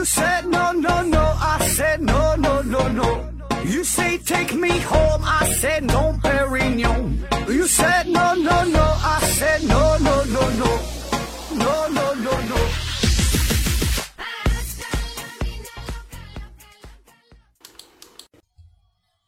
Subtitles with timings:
[0.00, 1.20] You said no, no, no.
[1.20, 3.28] I said no, no, no, no.
[3.66, 5.22] You say take me home.
[5.22, 7.18] I said no, Perignon.
[7.46, 8.80] You said no, no, no.
[8.80, 10.78] I said no, no, no, no.
[11.52, 12.56] No, no, no, no.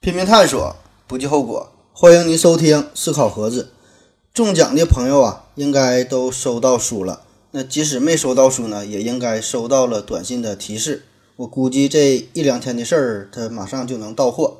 [0.00, 0.74] 拼命探索，
[1.06, 1.70] 不计后果。
[1.92, 3.74] 欢迎您收听思考盒子。
[4.32, 7.20] 中奖的朋友啊，应该都收到书了。
[7.52, 11.04] 那即使没收到书呢，也应该收到了短信的提示。
[11.36, 14.58] 我估计这一两天的事儿，他马上就能到货。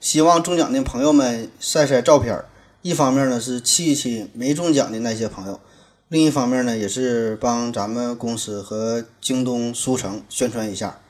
[0.00, 2.46] 希望中奖的朋友们晒晒照片儿，
[2.82, 5.60] 一方面呢是气气没中奖的那些朋友，
[6.08, 11.00] 另一方面呢也是帮咱们公司和京东书城宣传一下。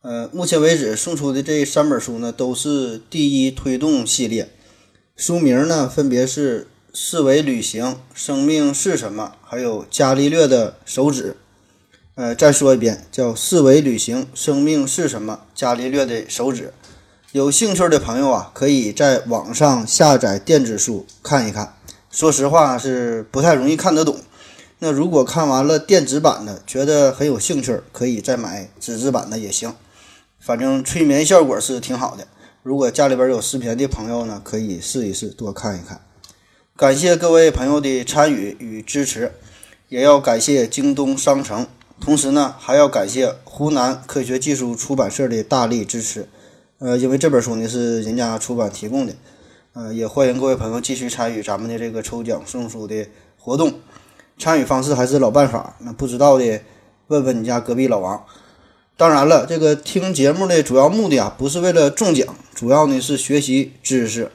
[0.00, 4.50] 呃，目前为止送出的这三本书呢，都是第一推动系列，
[5.16, 6.62] 书名呢分别是
[6.96, 11.32] 《四维旅行》《生命是什么》，还有《伽利略的手指》。
[12.14, 16.72] 呃，再说一遍，叫《四维旅行》《生命是什么》《伽利略的手指》。
[17.32, 21.74] 有兴趣的朋友啊，可以在网上下载电子书看一看。
[22.12, 24.20] 说实话是不太容易看得懂。
[24.78, 29.74] 那如果看完了电子版的，觉得很有兴趣，可以再买纸质版的也行。
[30.38, 32.28] 反正催眠效果是挺好的。
[32.62, 36.00] 如果家里边有失眠的朋友呢，可以试一试，多看一看。
[36.76, 39.30] 感谢各位朋友的参与与支持，
[39.88, 41.68] 也要感谢京东商城，
[42.00, 46.28] 同时呢，还要感谢湖南科学技术出版社的大力支持。
[46.80, 49.12] 呃，因为这本书呢是人家出版提供的，
[49.74, 53.06] 呃，也欢迎各位朋友继续参与咱们的这个抽奖送书的
[53.38, 53.74] 活动。
[54.36, 56.60] 参与方式还是老办法，那不知道的
[57.06, 58.26] 问问你家隔壁老王。
[58.96, 64.32] 当然了，这个听节目的主要目的啊，不是为了中奖，主要呢是学习知识。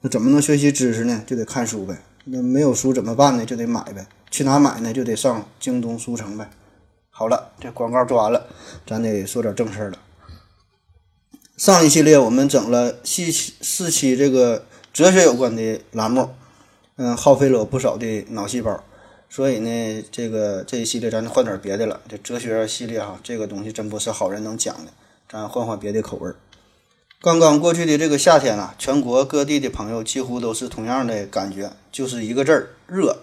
[0.00, 1.22] 那怎么能学习知识呢？
[1.26, 1.98] 就得看书呗。
[2.24, 3.44] 那没有书怎么办呢？
[3.44, 4.06] 就得买呗。
[4.30, 4.92] 去哪买呢？
[4.92, 6.48] 就得上京东书城呗。
[7.10, 8.46] 好了，这广告做完了，
[8.86, 9.98] 咱得说点正事儿了。
[11.56, 16.30] 上一系列我们整了四期四期这个哲学有关的栏目，
[16.96, 18.82] 嗯，耗费了我不少的脑细胞，
[19.28, 22.00] 所以呢，这个这一系列咱就换点别的了。
[22.08, 24.92] 这哲学系列哈，这个东西真不是好人能讲的，
[25.28, 26.36] 咱换换别的口味儿。
[27.22, 33.18] 刚刚过去的这个夏天啊，全国各地的朋友几乎都是同样的感觉，就是一个字儿热。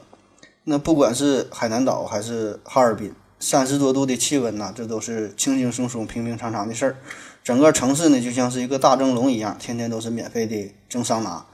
[0.66, 6.98] 那不管是海南岛还是哈尔滨，三十多度的气温呐，这都是轻轻松松、平平常常的事儿。
[7.44, 11.48] 整个城市呢，就像是一个大蒸笼一样，天天都是免费的蒸桑拿。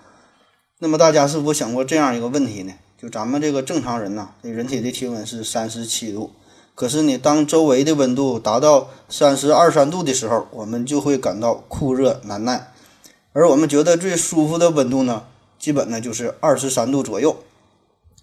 [0.79, 2.73] 那么大家是否想过这样一个问题呢？
[3.01, 6.33] 就咱们这个正常人呐，人体的体温是三十七度，
[6.75, 12.71] 可是呢，当周围的温度达到三十二三度的时候，我们就会感到酷热难耐。
[13.33, 15.23] 而我们觉得最舒服的温度呢，
[15.57, 17.37] 基本呢就是二十三度左右。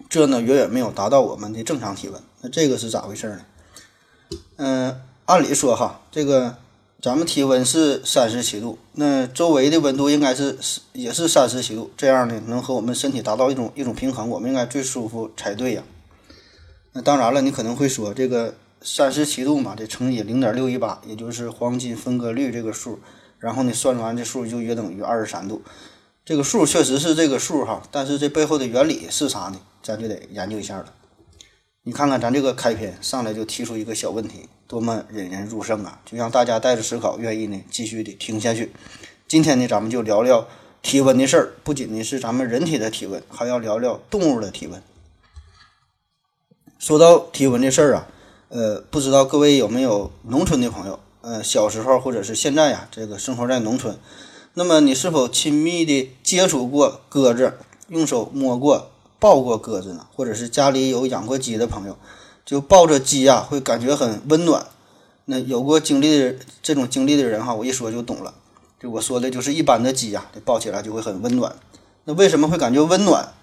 [0.08, 2.20] 这呢远远没有达到我们的正常体温。
[2.40, 3.40] 那这个是咋回事呢？
[4.56, 6.56] 嗯，按理说哈，这个。
[7.02, 15.82] 咱们体温是三十七度，那周围的温度应该是是也是三十七度，这样呢能和我们身体达到一种一种平衡，我们应该最舒服才对呀。
[16.92, 22.98] 那当然了，你可能会说这个三十七度嘛，这乘以零点六一八，也就是黄金分割率这个数，
[23.38, 25.62] 然后呢算出来这数就约等于二十三度。
[26.24, 29.60] 这个数确实是这个数哈，但是这背后的原理是啥呢？
[29.82, 30.92] 咱就得研究一下了。
[31.82, 34.48] 你看看咱这个开篇上来就提出一个小问题。
[34.66, 36.00] 多么引人入胜啊！
[36.06, 38.70] 就让大家带着思考，愿意呢继续的听下去。
[39.26, 40.46] 今天呢，咱们就聊聊
[40.80, 41.52] 体温的事儿。
[41.64, 44.80] 不仅呢是咱们人体的体温，还要聊聊动物的体温。
[46.80, 48.06] 说到体温这事儿啊，
[48.48, 50.98] 呃，不知道各位有没有农村的朋友？
[51.20, 53.98] 呃，小时候或者是现在呀，这个生活在农村，
[54.54, 57.52] 那么你是否亲密的接触过鸽子，
[57.88, 60.06] 用手摸过、抱过鸽子呢？
[60.16, 61.98] 或者是家里有养过鸡的朋友？
[62.46, 64.66] 就抱着鸡呀，会感觉很温暖。
[65.26, 68.32] 那有过经历的这种经历的人哈，我一说就懂了。
[68.80, 71.54] 就我说的就是一般的鸡呀，抱起来就会很温暖。
[72.04, 73.34] 那为什么会感觉温暖？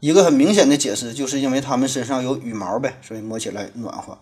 [0.00, 4.18] 一个很明显的解释，就是因为它们身上有羽毛呗，所以摸起来暖和。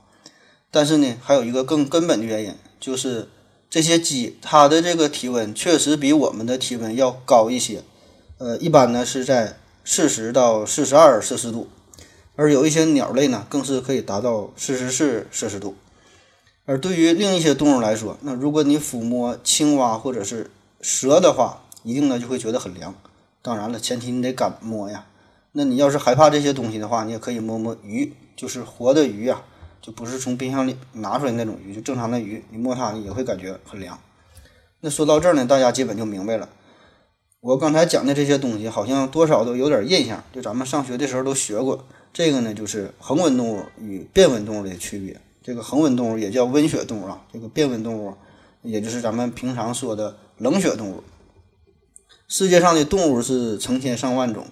[0.70, 3.28] 但是呢，还有一个更根本的原因，就是
[3.68, 7.82] 这些鸡它的这个体温确实比我们的体温要高一些。
[8.38, 11.68] 呃，一般呢是在四十到四十二摄氏度。
[12.36, 15.74] 而有一些鸟类呢，更是可以达到四十四摄氏度。
[16.66, 20.50] 而对于另一些动物来说，那如果你抚摸青蛙或者是
[20.80, 22.94] 蛇的话，一定呢就会觉得很凉。
[23.40, 25.06] 当然了，前提你得敢摸呀。
[25.58, 29.42] 那你要是害怕这些东西的话，你也可以摸摸鱼，就是活的鱼啊，
[29.80, 33.98] 就不是从冰箱里拿出来那种鱼，就正常的鱼，你摸它也会感觉很凉。
[34.80, 36.46] 那说到这儿呢，大家基本就明白了。
[37.40, 41.86] 我刚才讲的这些东西，好像多少都有点印象，就咱们上学的时候都学过。
[42.12, 45.18] 这个呢，就是恒温动物与变温动物的区别。
[45.42, 48.12] 这个恒温动物也叫温血动物啊，这个变温动物
[48.60, 51.02] 也就是咱们平常说的冷血动物。
[52.28, 54.46] 世界上的动物是成千上万种，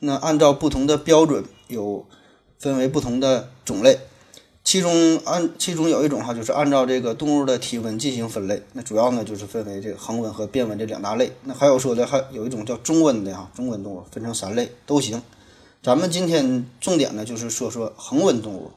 [0.00, 2.04] 那按照不同的标准有
[2.58, 4.00] 分为不同的种类。
[4.62, 8.62] 其中按其中有一种哈，就是按照这个动物的体温进行分类。
[8.74, 11.32] 那主要呢就是分为这个恒温和变温这两大类。
[11.44, 15.22] 那还有说的还有一种叫中温的哈，中温动物分成三类都行。
[15.82, 18.70] 咱们今天重点呢就是说说恒温动物。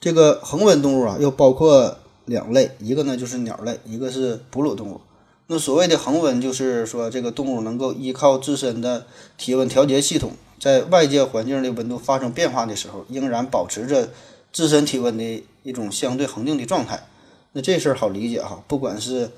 [0.00, 5.00] 这个恒温动物啊又包括两类，一个呢就是鸟类，一个是哺乳动物。
[5.46, 9.06] 那所谓的恒温就是说这个动物能够依靠自身的
[9.36, 14.10] 体温调节系统，在外界环境的温度发生变化的时候，仍然保持着。
[14.56, 17.08] 自身体温的一种相对恒定的状态，
[17.54, 18.62] 那这事儿好理解哈。
[18.68, 19.28] 不管是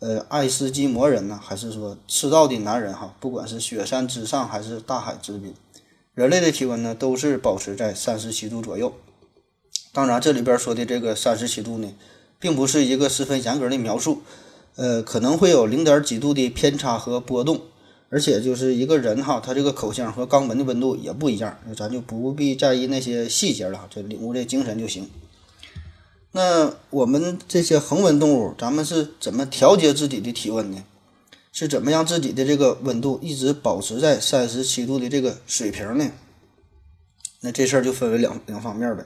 [0.00, 5.54] 呃爱斯基摩人呢，还是说赤道的男人哈，不管是雪山之上还是大海之滨，
[6.12, 8.92] 人类的体温呢都是保持在三十七度左右。
[9.92, 11.94] 当然，这里边说的这个三十七度呢，
[12.40, 14.22] 并不是一个十分严格的描述，
[14.76, 17.60] 呃，可能会有零点几度的偏差和波动。
[18.10, 25.10] 而且就是一个人哈，他这个口腔和肛门的温度也不一样，咱就不必在意那些细节了，就领悟这精神就行。
[26.30, 30.84] 那我们这些恒温动物，咱们是怎么调节自己的体温呢？
[31.50, 36.08] 是怎么让自己的这个温度一直保持在三十七度的这个水平呢？
[37.40, 39.04] 那这事儿就分为两两方面呗。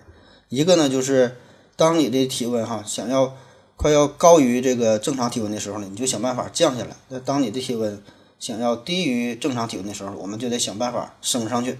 [0.50, 1.36] 一个呢，就是
[1.76, 3.34] 当你的体温哈想要
[3.78, 6.96] 快要高于这个正常体温的时候呢，你就想办法降下来。
[7.10, 8.02] 那当你的体温
[8.40, 11.78] 想要低于正常体温的时候，我们就得想办法升上去。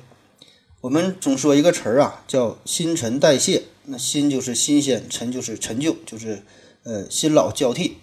[0.81, 3.65] 我们总说一个词儿啊，叫新陈代谢。
[3.87, 6.45] 那新就是新鲜，陈就是陈旧，就是
[6.85, 7.97] 呃新老交替。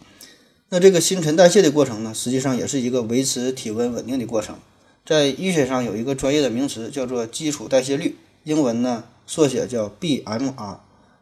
[0.68, 4.57] 那这个新陈代谢的过程呢，实际上也是一个维持体温稳定的过程。
[5.06, 10.77] 在医学上有一个专业的名词叫做基础代谢率，英文呢缩写叫 BMR，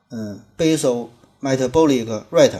[0.09, 1.09] 嗯，Basal
[1.43, 2.59] Metabolic Rate，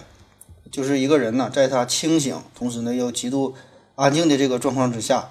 [0.69, 3.53] 就是一个人呢在他清醒，同时呢又极度
[3.95, 5.29] 安静的这个状况之下，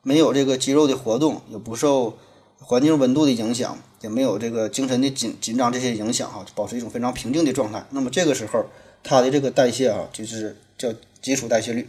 [0.00, 2.16] 没有这个肌肉的活动，也不受
[2.58, 7.84] 环境温度的影响，也没有这个精神的紧紧张这些影响哈，保持一种非常平静的状态。
[7.90, 8.64] 那么这个时候，
[9.02, 10.88] 他的这个代谢啊，就是叫
[11.20, 11.86] 基础代谢率。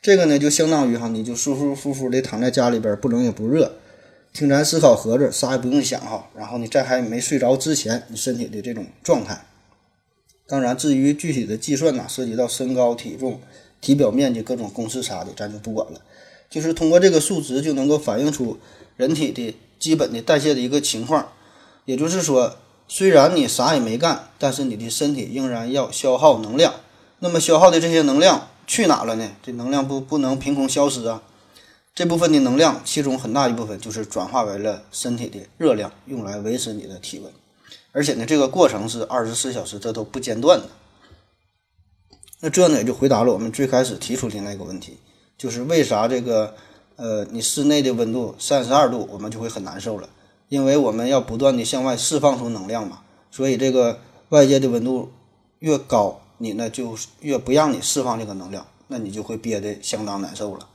[0.00, 3.70] 这个呢，就相当于哈，你就舒舒服服的躺在家里边，不冷也不热，
[4.32, 6.28] 听咱思考盒子，啥也不用想哈。
[6.36, 9.44] 然后你在还没睡着之前，你身体的这种状态。
[10.52, 13.40] 当然，至于具体的计算呢，涉及到身高、体重。
[13.80, 16.00] 体表面积各种公式啥的，咱就不管了。
[16.50, 18.58] 就是通过这个数值就能够反映出
[18.98, 21.32] 人体的基本的代谢的一个情况。
[21.86, 26.74] 也就是说，虽然你啥也没干，但是你的身体仍然要消耗能量。
[27.20, 29.30] 那么消耗的这些能量去哪了呢？
[29.42, 31.22] 这能量不不能凭空消失啊。
[31.94, 37.32] 这部分的能量，其中很大一部分就是转化为了身体的热量，用来维持你的体温。
[37.92, 40.66] 而且呢，这个过程是二十四小时，这都不间断的。
[42.40, 44.98] 那这呢也就回答了我们最开始提出的那个问题，
[45.38, 46.54] 就是为啥这个
[46.96, 50.08] 呃你室内的温度三十二度我们就会很难受了？
[50.48, 54.00] 因为我们要不断的向外释放出能量嘛，所以这个
[54.30, 55.12] 外界的温度
[55.60, 60.68] 越高，你呢就越不让你释放这个能量，那你就会憋得相当难受了。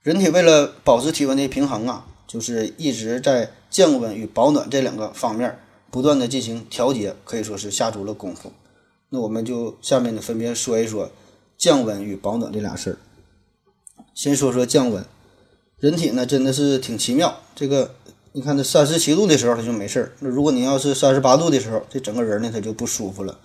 [0.00, 5.58] 人体为了保持体温的平衡啊，就是一直在降温与保暖这两个方面
[5.90, 8.52] 不断的进行调节，可以说是下足了功夫。
[9.10, 11.10] 那我们就下面呢分别说一说
[11.56, 12.98] 降温与保暖这俩事儿。
[14.14, 15.04] 先说说降温，
[15.78, 17.40] 人体呢真的是挺奇妙。
[17.54, 17.94] 这个
[18.32, 23.38] 你看，这三十七度的时候它就没事儿，那如果你要是三十八度的时候，这整个人呢他就不舒服了。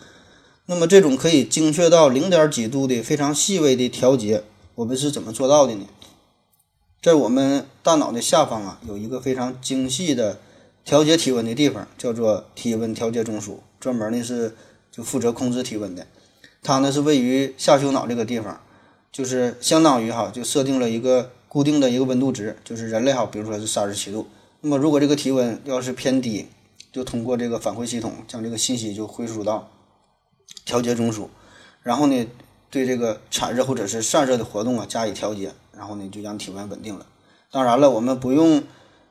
[0.65, 4.43] 那么这种可以精确到零点几度的非常细微的调节，
[4.75, 5.85] 我们是怎么做到的呢？
[7.01, 10.39] 在我们大脑的下方啊，有一个非常精细的
[10.85, 14.55] 调节体温的地方，叫做体温调节中枢，专门呢是。
[14.95, 16.05] 就负责控制体温的，
[16.61, 18.61] 它呢是位于下丘脑这个地方，
[19.11, 24.27] 就是相当于哈，就设定了一个固定的一个温度值，就是人类哈，比如说是三十七度，
[24.61, 26.45] 那么如果这个体温要是偏低，
[26.91, 29.67] 就通过这个反馈系统将这个信息就回输到
[30.63, 31.25] 调节中枢，
[31.81, 32.27] 然后呢
[32.69, 37.07] 对这个产热或者是散热的活动啊加以调节，然后呢就让体温稳定了。
[37.49, 38.61] 当然了，我们不用。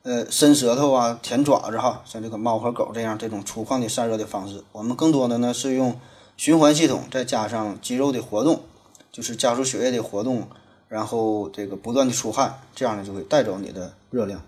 [0.05, 5.97] 呃，伸舌头啊，舔爪子哈，像这个猫和狗这样这种粗犷的散热的方式，我们更多的呢是用
[6.37, 8.63] 循环系统，再加上肌肉的活动，
[9.13, 10.49] 就是加速血液的活动，
[10.89, 14.43] 然后这个不断的出汗，这样呢就会带走你的热量。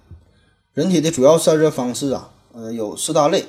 [0.72, 3.44] 人体的主要散热方式啊，呃，有四大类，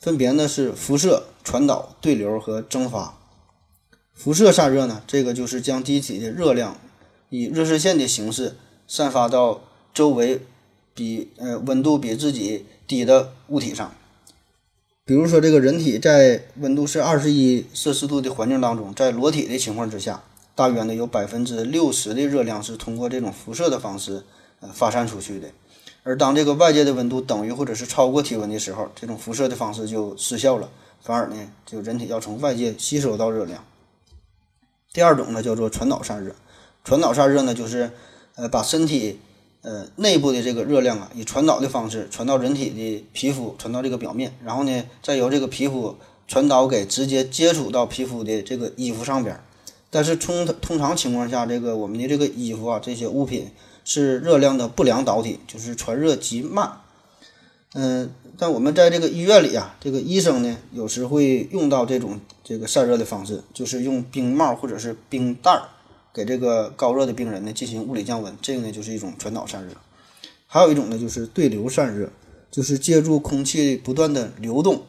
[0.00, 3.16] 分别呢是辐射、传导、对流和蒸发。
[4.12, 6.76] 辐射散热呢，这个就是将机体的热量
[7.28, 8.56] 以热射线的形式
[8.88, 9.60] 散发到
[9.94, 10.40] 周围。
[10.96, 13.94] 比呃温度比自己低的物体上，
[15.04, 20.24] 比如说，这个人体在温度是二十一摄氏度的环境当中，在裸体的情况之下，
[20.54, 24.24] 大约呢有百分之六十的热量是通过这种辐射的方式
[24.60, 25.48] 呃发散出去的。
[26.02, 30.70] 而当这个外界的温度等于或者是超过体温的时候，这种辐射的方式就失效了，
[31.02, 31.36] 反而呢，
[31.66, 33.62] 就人体要从外界吸收到热量。
[34.94, 36.34] 第二种呢叫做传导散热，
[36.84, 37.90] 传导散热呢就是
[38.36, 39.20] 呃把身体。
[39.66, 45.96] 呃，内部的这个热量啊，以传导的方式传到人体的皮肤，传到这个表面，然后呢，再由这个皮肤
[46.28, 49.40] 传导给直接接触到皮肤的这个衣服上边。
[49.90, 53.50] 但是通通常情况下，这个我们的这个衣服啊，这些物品
[53.84, 56.82] 是热量的不良导体，就是传热极慢。
[57.74, 65.62] 嗯，但我们在这个医院里啊，这个医生呢，有时会用到这种这个散热的方式，就是用冰帽或者是冰袋儿。
[66.16, 69.74] 给这个高热的病人呢进行物理降温，这个呢就是一种传导散热。
[70.46, 72.08] 还有一种呢就是对流散热，
[72.50, 74.80] 就是借助空气不断的流动，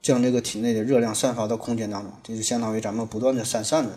[0.00, 3.90] 将这个体内的热量散发到空间当中，这就相当于咱们不断的散散热。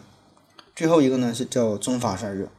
[0.76, 2.50] 最后一个呢是叫蒸发散热，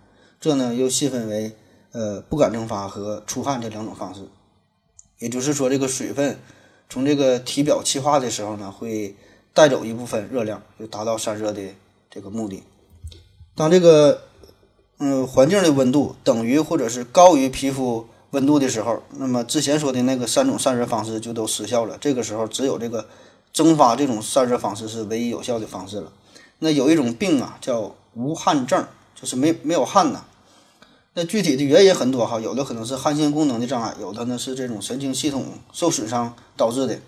[0.41, 1.53] 这呢又细分为
[1.93, 4.23] 呃不感蒸发和出汗这两种方式。
[5.19, 6.39] 也就是说，这个水分
[6.89, 9.15] 从这个体表气化的时候呢，会
[9.53, 11.61] 带走一部分热量，就达到散热的
[12.09, 12.63] 这个目的。
[13.57, 14.23] 当这个
[14.99, 21.97] 嗯环境的温度等于或者是高于皮肤温度的时候，那么之前说的那个三种散热方式就都失效了。
[22.01, 23.07] 这个时候只有这个
[23.53, 26.11] 蒸发这种散热方式是唯一有效的方式了。
[26.59, 28.85] 那有一种病啊叫无汗症，
[29.15, 30.25] 就是没没有汗呐。
[31.15, 36.99] 那具体的原因很多哈，有的可能是汗腺功能的障碍，有的呢是这种神经系统受损伤导致的。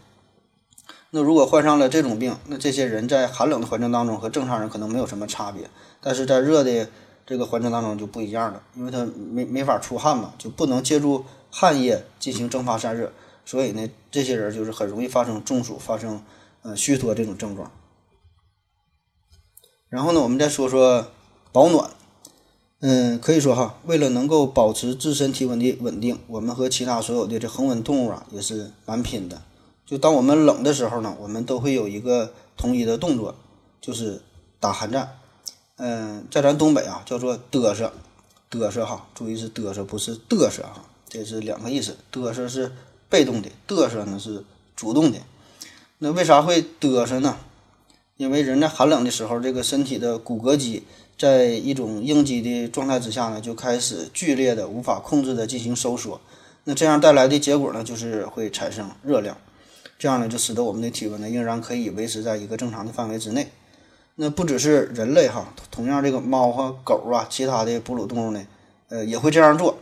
[1.10, 5.70] 那如果患上了这种病，那这些人在寒冷的环境当中和正常人可能没有什么差别。
[6.00, 6.88] 但是在热的
[7.24, 13.12] 这个环境当中就不一样了，因为他没没法出汗嘛，就不能借助汗液进行蒸发散热，
[13.44, 16.22] 所以呢，这些人就是很容易发生中暑、发生
[16.62, 17.70] 呃虚脱这种症状。
[19.88, 21.08] 然后呢，我们再说说
[21.52, 21.90] 保暖，
[22.80, 29.42] 嗯，可以说哈，为了能够保持自身体温的稳定，我们和其他所有的这恒温动物啊也是蛮拼的。
[29.86, 33.36] 就当我们冷的时候呢，我们都会有一个统一的动作，
[33.80, 34.20] 就是
[34.58, 35.16] 打寒战。
[35.76, 37.92] 嗯，在咱东北啊，叫做嘚瑟，
[38.50, 41.96] 嘚瑟哈，注意是嘚瑟，不是嘚瑟哈，这是两个意思。
[42.12, 42.72] 嘚瑟是
[43.08, 44.42] 被动的，嘚瑟呢是
[44.74, 45.18] 主动的。
[45.98, 47.36] 那为啥会嘚瑟呢？
[48.16, 50.84] 因为人在寒冷的时候，这个身体的骨骼肌
[51.18, 56.20] 在一种应激的状态之下呢，就开始剧烈的、无法控制的进行收缩。
[56.64, 59.36] 那这样带来的结果呢，就是会产生热量，
[59.98, 63.48] 这样呢就使得我们的体温呢仍然可以维持在一个正常的范围之内。
[64.18, 68.46] 那不只是人类哈，同样这个猫和狗啊，其他的哺乳动物呢，
[68.88, 69.76] 呃，也会这样做，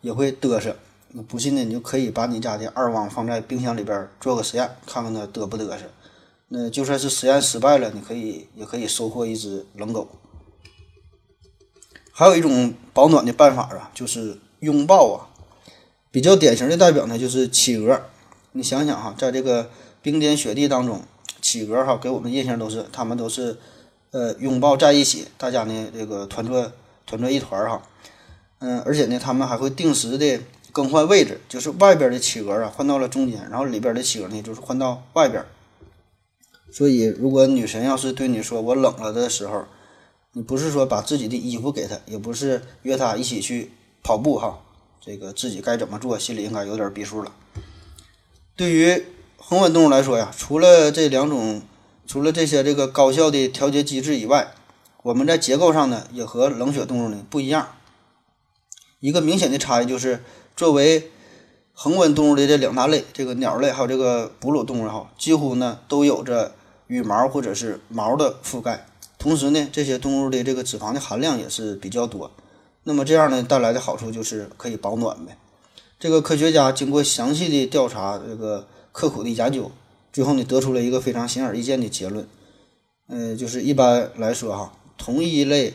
[0.00, 0.76] 也会嘚瑟。
[1.08, 5.78] 那不信呢，你就可以把你家的二汪放在冰箱里边做个实验，看看它嘚不嘚瑟。
[6.46, 10.06] 那就算是实验失败了，你可以也可以收获一只冷狗。
[12.12, 15.28] 还有一种保暖的办法啊，就是拥抱啊。
[16.12, 18.00] 比较典型的代表呢，就是企鹅。
[18.52, 21.02] 你想想哈，在这个冰天雪地当中。
[21.40, 23.58] 企鹅哈给我们印象都是，他们都是，
[24.12, 26.70] 呃，拥抱在一起，大家呢这个团坐
[27.04, 27.82] 团坐一团哈，
[28.60, 30.40] 嗯，而且呢，他们还会定时的
[30.70, 35.44] 更换位置，就是外边的企鹅啊换到了中间，然后里边的企鹅呢就是换到外边。
[36.70, 39.64] 所以，如果女神要是对你说我冷了的时候，
[40.34, 43.72] 你不是说把自己的衣服给她，也不是约她一起去
[44.04, 44.60] 跑步哈，
[45.00, 47.32] 这个自己该怎么做，心里应该有点逼数了。
[48.56, 49.04] 对于。
[49.44, 51.60] 恒温动物来说呀，除了这两种，
[52.06, 54.54] 除了这些这个高效的调节机制以外，
[55.02, 57.68] 我们在结构上呢也和冷血动物呢不一样。
[59.00, 60.22] 一个明显的差异就是，
[60.56, 61.10] 作为
[61.74, 66.54] 恒温动物的这两大类，这个鸟类还有这个哺乳动物哈，几乎呢都有着
[66.86, 68.86] 羽毛或者是毛的覆盖。
[69.18, 72.30] 同时呢，这些动物的这个脂肪的含量也是比较多。
[72.84, 75.36] 那么这样呢带来的好处就是可以保暖呗。
[76.02, 78.66] 这个科学家经过详细的调查，这个。
[78.90, 79.70] 刻苦的研究，
[80.12, 82.28] 最后呢得出了一个非常显而易见的结论，
[83.08, 85.72] 嗯，就是一般来说哈，同一类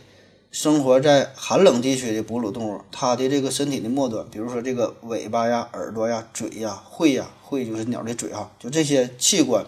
[0.51, 9.65] 生活在寒冷地区的哺乳动物，它的这个身体的末端，比如说这个尾巴呀、耳朵呀、嘴呀、喙呀，喙就是鸟的嘴哈，就这些器官，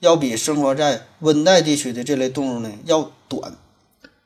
[0.00, 3.56] 要比生活在温带地区的这类动物呢要短。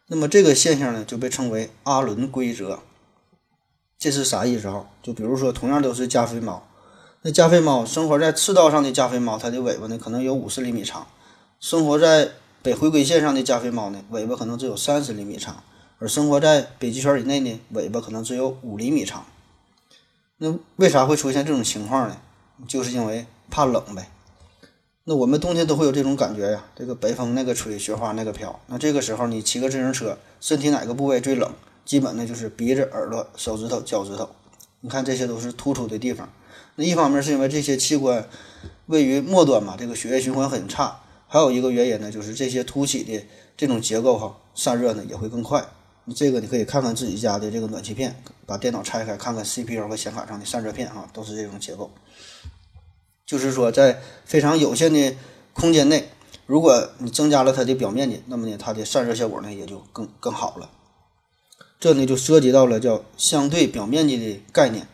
[0.08, 2.80] 那么这个现象呢就被称为阿伦规则。
[4.02, 4.84] 这是啥意思啊？
[5.00, 6.66] 就比如说同样都是加菲猫。
[7.20, 11.06] 那加菲猫生活在赤道上的加菲猫，它的尾巴呢可能有五十厘米长；
[11.60, 12.30] 生活在
[12.62, 15.62] 北回归线上的加菲猫呢，尾巴可能只有三十厘米长；
[16.00, 19.24] 而生活在北极圈以内呢，尾巴可能只有五厘米长。
[20.38, 22.16] 那为啥会出现这种情况呢？
[22.66, 24.08] 就是因为怕冷呗。
[25.04, 28.58] 那我们冬天都会有这种感觉呀，这个北风那个吹，雪花那个飘。
[28.66, 31.48] 那这个时候你骑个自行车，身体哪个部位最冷？
[31.84, 34.28] 基本呢就是鼻子、耳朵、手指头、脚趾头。
[34.80, 36.28] 你看这些都是突出的地方。
[36.76, 38.28] 那一方面是因为这些器官
[38.86, 41.00] 位于末端嘛，这个血液循环很差。
[41.28, 45.64] 还有一个原因呢，就是这些凸起的这种结构哈，散热呢也会更快。
[46.14, 51.90] 这个你可以看看自己家的这个暖气片，把电脑拆开看看 CPU 和显卡上的散热片啊，都是这种结构。
[53.24, 55.14] 就是说，在非常有限的
[55.52, 56.08] 空间内，
[56.44, 60.68] 如果你增加了它的表面积，那么呢，它的散热效果呢也就更更好了。
[61.82, 64.86] 这呢就涉及到了叫相对表面积的概念。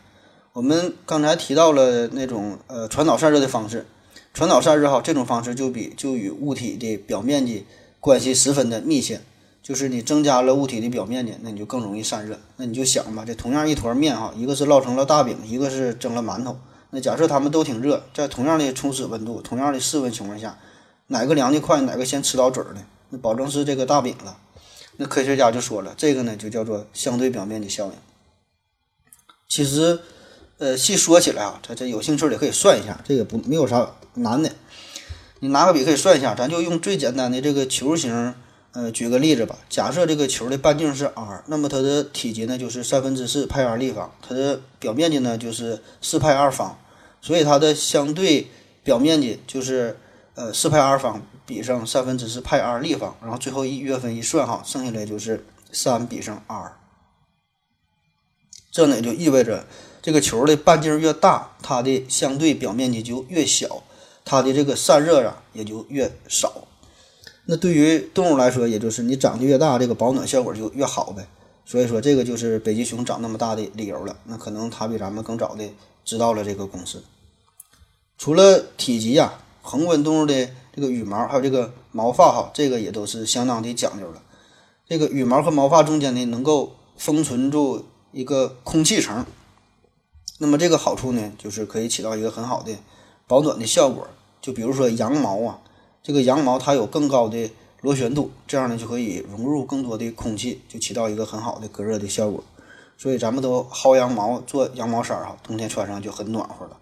[0.53, 3.85] 我们刚才提到了那种呃传导散热的方式，
[4.33, 7.67] 传导散热哈，这种方式就比就与物体的表面积
[7.99, 9.21] 关系十分的密切。
[9.61, 12.39] 就是你增加了物体的表面积，那你就更容易散热。
[12.55, 16.57] 那你就想吧，这同样一坨面哈，一个是烙成了大饼，一个是蒸了馒头。
[16.89, 20.57] 那假设它们都挺热，在同样的初始温度、同样的室温情况下，
[21.05, 22.81] 哪个凉的快，哪个先吃到嘴儿呢？
[23.11, 24.35] 那保证是这个大饼了。
[25.01, 27.93] 那科学家就说了，这个呢就叫做相对表面积效应。
[29.47, 29.97] 其实，
[30.57, 34.51] 呃，细说起来啊，这这有兴趣的可以算一下，这个不没有啥难的。
[35.39, 38.35] 你拿个笔可以算一下，咱就用最简单的这个球形。
[38.71, 46.77] 呃，举个例子吧，假设这个球的半径是 r，那么它的体积呢就是三分之四派 r 立方，它的表面积呢就是四派 r 方，
[47.19, 48.47] 所以它的相对
[48.83, 49.97] 表面积就是
[50.35, 56.77] 呃四派 r 方比上三分之四派 r 立方，然后最后一约分一算哈，剩下来就是三比上 r。
[58.71, 59.65] 这呢也就意味着
[59.99, 63.81] 这个球的半径越大，它的相对表面积就越小，
[64.23, 66.67] 它的这个散热啊也就越少。
[67.45, 71.27] 那对于动物来说，也就是你长得越大，这个保暖效果就越好呗。
[71.65, 74.15] 所以说，这个就是北极熊长那么大的理由了。
[74.25, 75.67] 那可能它比咱们更早的
[76.05, 77.01] 知道了这个公式。
[78.17, 84.21] 除了体积呀，恒温动物的这个羽毛还有这个毛发哈，这个也都是相当的讲究了。
[84.87, 89.25] 这个羽毛和毛发中间呢，能够封存住一个空气层。
[90.37, 92.71] 那么这个好处呢，就是可以起到一个很好的
[93.27, 94.07] 保暖的效果。
[94.39, 95.59] 就比如说羊毛啊。
[96.01, 102.41] 这个羊毛它有更高的螺旋度，这样呢就可以融入更多的空气，就起到一个很好的隔热的效果。
[102.97, 106.77] 所以咱们都薅羊毛做羊毛衫儿哈，冬天穿上就很暖和了。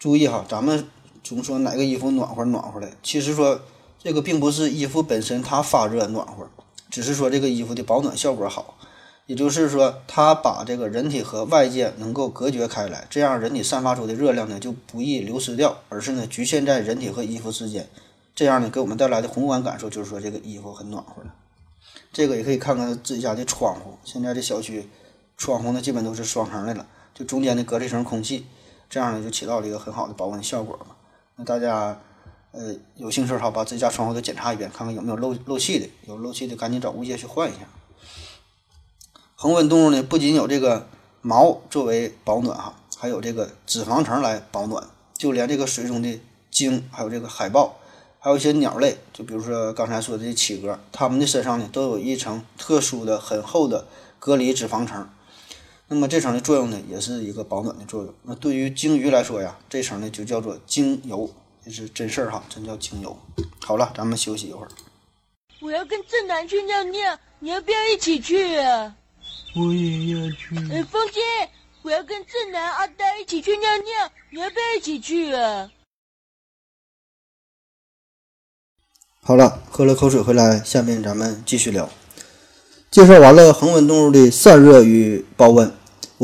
[0.00, 0.88] 注意哈，咱们
[1.24, 3.62] 总说哪个衣服暖和暖和的，其实说
[3.98, 6.48] 这个并不是衣服本身它发热暖和，
[6.90, 8.76] 只是说这个衣服的保暖效果好，
[9.26, 17.88] 也就是说它把这个人体和外界能够隔绝开来，这样人体散发出的热量呢就不易流失掉，而是呢局限在人体和衣服之间。
[18.34, 21.32] 这样呢，给我们带来的宏观感受就是说，这个衣服很暖和了。
[22.12, 24.88] 这个也可以看看自己家的窗户，现在这小区
[25.38, 28.44] 窗户呢，基本都是双层的了，就中间的隔了一层空气，
[28.90, 30.96] 这样呢就起到了一个很好的保温效果嘛。
[31.36, 32.00] 那大家
[32.52, 37.60] 呃有兴趣哈，把自己家窗户都检查一遍，看看有没有漏漏气的，有漏气的赶紧找物业去换一下。
[39.34, 40.86] 恒温动物呢，不仅有这个
[41.20, 46.20] 毛作为保暖哈，还有这个脂肪层来保暖，就连这个水中的
[46.50, 47.76] 鲸，还有这个海豹。
[48.20, 53.86] 还有一些鸟类，就比如说刚才说的企鹅，它们的身上呢都有一层特殊的、很厚的
[54.18, 55.06] 隔离脂肪层。
[55.94, 58.12] 那么这层的作用呢，也是一个保暖的作用。
[58.24, 61.32] 那对于鲸鱼来说呀，这层呢就叫做鲸油，
[61.64, 63.16] 这是真事儿哈，真叫鲸油。
[63.60, 64.68] 好了，咱们休息一会儿。
[65.60, 68.96] 我要跟正南去尿尿，你要不要一起去啊？
[69.54, 70.56] 我也要去。
[70.72, 71.20] 哎，风姐，
[71.82, 75.70] 我要跟正南、阿呆一起去尿尿，你要不要一起去啊？
[79.22, 81.88] 好了，喝了口水回来，下面咱们继续聊。
[82.90, 85.72] 介绍完了恒温动物的散热与保温，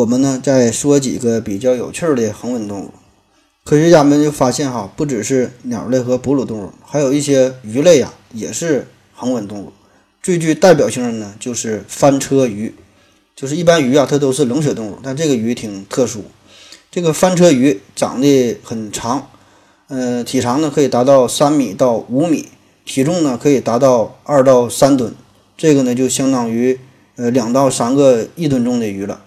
[0.01, 2.91] 我们呢再说几个比较有趣的恒温动物。
[3.65, 9.71] 科学家们就发现哈，不只是鸟类和哺乳动物，还有一些鱼类呀，也是恒温动物。
[10.23, 12.75] 最具代表性的呢，就是翻车鱼。
[13.37, 16.25] 就是一般鱼啊，它都是冷血动物，但这个鱼挺特殊。
[16.91, 19.29] 这个翻车鱼长得很长，
[19.89, 22.49] 嗯，体长呢可以达到三米到五米。
[22.87, 25.15] 体重呢可以达到二到三吨，
[25.59, 26.81] 这个呢就相当于
[27.17, 29.21] 呃两到三个一吨重的鱼了。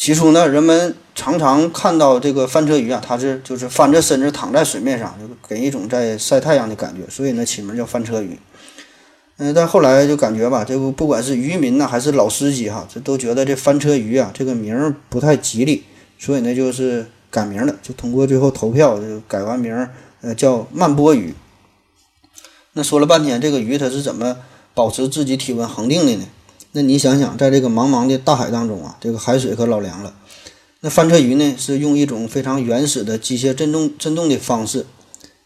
[0.00, 8.38] 起初呢，人们常常看到这个翻车鱼啊，它是就是翻着身子躺在水面上，就给一种在晒太阳的感觉，所以呢起名叫翻车鱼。
[9.36, 15.84] 嗯，但后来就感觉吧，这个不管是渔民呢还是老司机哈，这都觉得这翻车鱼啊这个名儿不太吉利，
[16.18, 19.90] 所以呢就是改名了，就通过最后投票就改完名儿，
[20.22, 21.34] 呃叫慢波鱼。
[22.72, 24.38] 那说了半天，这个鱼它是怎么
[24.72, 26.24] 保持自己体温恒定的呢？
[26.72, 30.14] 那你想想，在这个茫茫的大海当中啊，这个海水可老凉了。
[30.80, 34.86] 那翻车鱼呢，是用一种非常原始的机械振动振动的方式，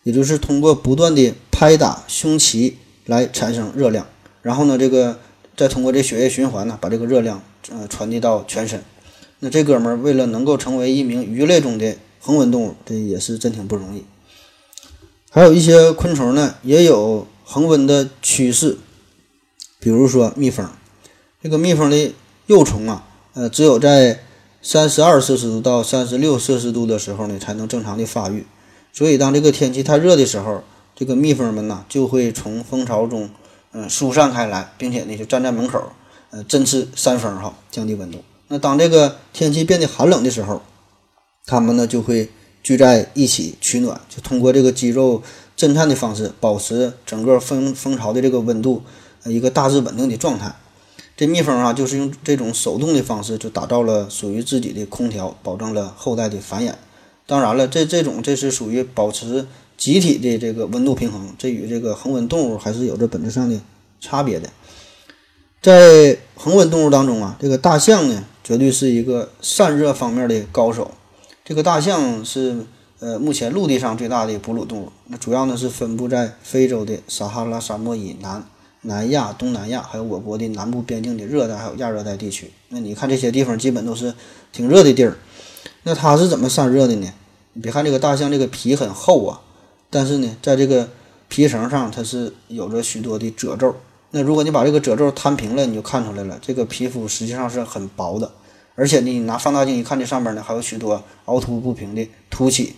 [0.02, 4.06] 也就是通过不断的拍打胸鳍来产生热量，
[4.42, 5.18] 然后呢，这个
[5.56, 8.82] 再通过这血液循环呢，把这个热量呃传递到全身。
[9.40, 14.04] 那这哥们儿为了能够成为一名鱼类中的恒温动物，这也是真挺不容易。
[15.30, 18.76] 还有一些昆虫呢，也有恒温的趋势，
[19.80, 20.68] 比如说蜜蜂。
[21.44, 22.10] 这个蜜蜂的
[22.46, 23.04] 幼虫啊，
[23.34, 24.18] 呃，只有在
[24.62, 28.46] 三十二摄氏度到三十六摄氏度的时候呢，才能正常的发育。
[28.94, 30.62] 所以，当这个天气太热的时候，
[30.96, 33.28] 这个蜜蜂们呢，就会从蜂巢中，
[33.72, 35.92] 嗯，疏散开来，并且呢，就站在门口，
[36.30, 38.24] 呃，振翅扇风哈，降低温度。
[38.48, 40.62] 那当这个天气变得寒冷的时候，
[41.44, 42.30] 它们呢就会
[42.62, 45.22] 聚在一起取暖，就通过这个肌肉
[45.54, 48.82] 震颤的方式，保持整个蜂蜂巢的这个温度
[49.24, 50.50] 呃一个大致稳定的状态。
[51.16, 56.72] 这蜜蜂啊，就是用这种手动的方式，就打造了属于自己的空调，保证了后代的繁衍。
[57.26, 59.46] 当然了，这这种这是属于保持
[59.76, 63.60] 集体的这个温度平衡，这与这个恒温动物还是有着本质上的
[64.00, 64.50] 差别的。
[65.62, 70.90] 在恒温动物当中啊，这个大象呢，绝对是一个散热方面的高手。
[71.44, 72.66] 这个大象是
[72.98, 78.44] 呃目前陆地上最大的哺乳动物，那主要呢是分布在非洲的撒哈拉沙漠以南、
[78.84, 82.50] 南亚、东南亚，还有我国的南部边境的热带还有亚热带地区。
[82.70, 84.14] 那你看这些地方基本都是
[84.52, 85.18] 挺热的地儿。
[85.82, 87.12] 那它是怎么散热的呢？
[87.52, 89.40] 你别看这个大象这个皮很厚啊，
[89.90, 90.88] 但是呢，在这个
[91.28, 93.74] 皮层上它是有着许多的褶皱。
[94.10, 98.30] 那如果你把这个褶皱摊平了，你就看出来了，这个皮肤实际上是很薄的，
[98.74, 102.74] 而且呢，你拿放大镜一看，这上面呢还有许多凹凸不平的凸起。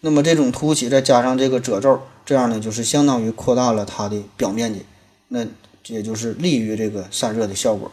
[0.00, 4.80] 那么这种凸起再加上这个褶皱，这样呢就是相当于扩大了它的表面积，
[5.32, 5.46] 那
[5.86, 7.90] 也就是利于这个散热的效果。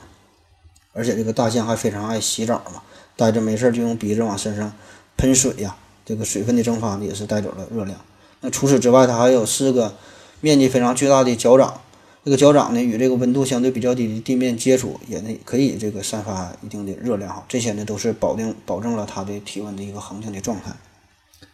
[0.91, 2.82] 而且这个大象还非常爱洗澡嘛。
[3.15, 4.71] 待着没事就用鼻子往身上
[5.15, 8.00] 喷水呀，这个水分的蒸发呢也是带走了热量。
[8.41, 9.95] 那除此之外，它还有四个
[10.41, 11.82] 面积非常巨大的脚掌，
[12.23, 17.43] 这个脚掌呢与这个温度相对比较低的地面接触，也呢可以这个散发一定的热量哈。
[17.47, 20.71] 这些呢都是保定保证了它的体温的一个恒定的状态。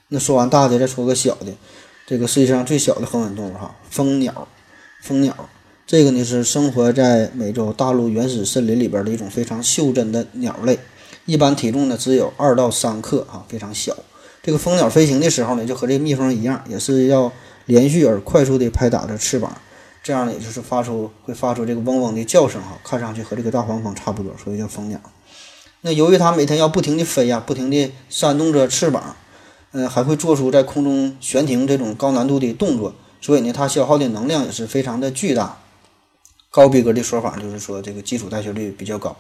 [0.10, 1.54] 那说完大的，再说个小的，
[2.06, 4.48] 这个世界上最小的恒温动物哈，蜂鸟。
[5.02, 5.50] 蜂鸟
[5.94, 10.80] 这个呢是生活在美洲大陆原始森林里边的一种非常袖珍的鸟类。
[11.28, 13.96] 一般体重呢只有二到三克啊，非常小。
[14.42, 17.32] 这个蜂鸟飞行的时候呢，就和这个蜜蜂一样，也是要
[17.68, 19.56] 连续而快速地拍打着翅膀，
[20.02, 25.00] 这样呢，也就是发出会发出这个嗡嗡的叫声哈，看上去和这个大黄蜂差不多，所以叫蜂鸟。
[25.82, 29.16] 那由于它每天要不停地飞呀，不停地扇动着翅膀，
[29.74, 35.60] 嗯，还会做出在空中悬停这种高难度的动作，所以呢，它消耗的能量也是非常的巨大。
[36.56, 39.18] 高逼格的说法就是说，这个基础代谢率比较高，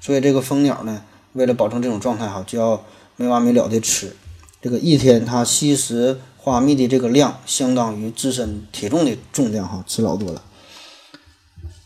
[0.00, 1.02] 所以这个蜂鸟呢。
[1.34, 2.82] 为了保证这种状态哈，就要
[3.16, 4.16] 没完没了的吃。
[4.62, 10.42] 这个一天它吸食花蜜的这个量，相当于自身体重的重量哈，吃老多了。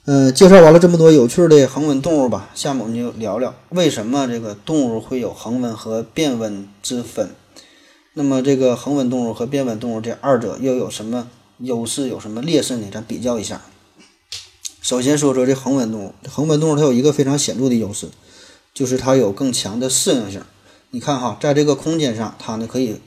[0.06, 7.28] 嗯，介绍完了这么多有趣的恒温动物吧，下面我们就聊聊为什么这个动物会有恒温和变温之分。
[8.14, 11.28] 那么这个恒温动物和变温动物这二者又有什么
[11.58, 12.86] 优势，有什么劣势呢？
[12.90, 13.60] 咱比较一下。
[14.84, 18.10] 首先说说这恒温动物，恒温动物它有一个非常显著的优势。
[18.74, 20.42] 就是它有更强的适应性，
[20.90, 23.00] 你看哈，在这个空间上，它呢可以，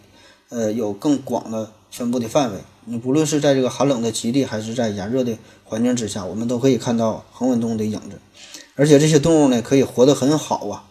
[0.49, 2.57] 呃，有更广的分布的范围。
[2.85, 8.17] 你不论是在这个寒冷的极地，还是在炎热的环境之下，我们都可以看到恒温动物的影子。
[8.73, 10.85] 而且这些动物呢，可以活得很好啊，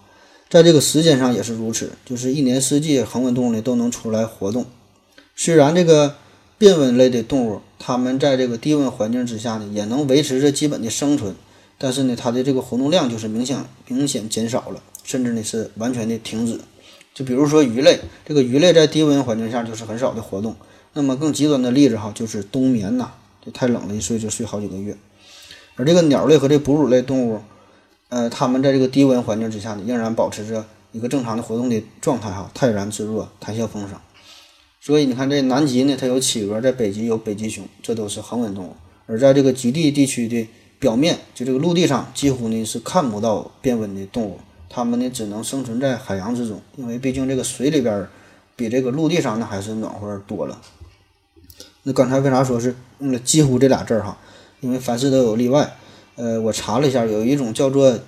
[0.49, 4.65] 在这个时间上也是如此，就是一年四季恒温动物呢都能出来活动。
[5.35, 6.15] 虽然这个
[6.59, 11.35] 变温类的动物，它们在这个低温环境之下呢，也能维持着基本的生存。
[11.79, 16.59] 但是呢，它的这个活动量就是明显明显减少了，甚至呢是完全的停止。
[17.15, 20.57] 就比如说鱼类，这个鱼类在低温环境下就是很少的活动。
[20.95, 23.11] 那么更极端的例子哈，就是冬眠呐，
[23.45, 24.97] 就太冷了，一睡就睡好几个月。
[25.75, 27.41] 而这个鸟类和这哺乳类动物，
[28.09, 33.99] 呃，它们在这个低温环境之下呢，仍然保持着一个正常的活动的状态哈，泰然自若，谈笑风生。
[34.87, 38.77] 所以你看，这南极呢，它有企鹅；在北极有北极熊，这都是恒温动物。
[39.07, 40.47] 而在这个极地地区的。
[40.79, 48.07] 表面就这个陆地上几乎呢是看不到变温的动物，它们呢只能生存在海洋之中，因为毕竟这个水里边
[48.55, 50.61] 比这个陆地上呢还是暖和多了。
[51.85, 54.19] 那刚才为啥说是用了几乎这俩字儿哈？
[54.61, 55.75] 因为凡事都有例外。
[56.17, 57.99] 呃，我查了一下，有一种叫做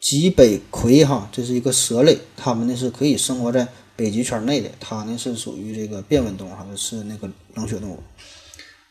[0.00, 7.98] 极北葵哈，这是一个蛇类，它们呢是可以生活在北极圈内的，它呢是属于这个变温动物哈，是那个冷血动物。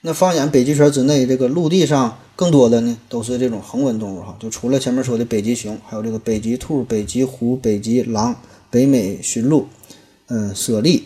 [0.01, 8.35] 那放眼北极圈之内，这个陆地上更多的呢都是这种恒温动物哈，就除了前面说的北极熊，还有这个北极兔、北极狐、北极狼、
[8.69, 9.67] 北美驯鹿，
[10.27, 11.03] 嗯，猞猁，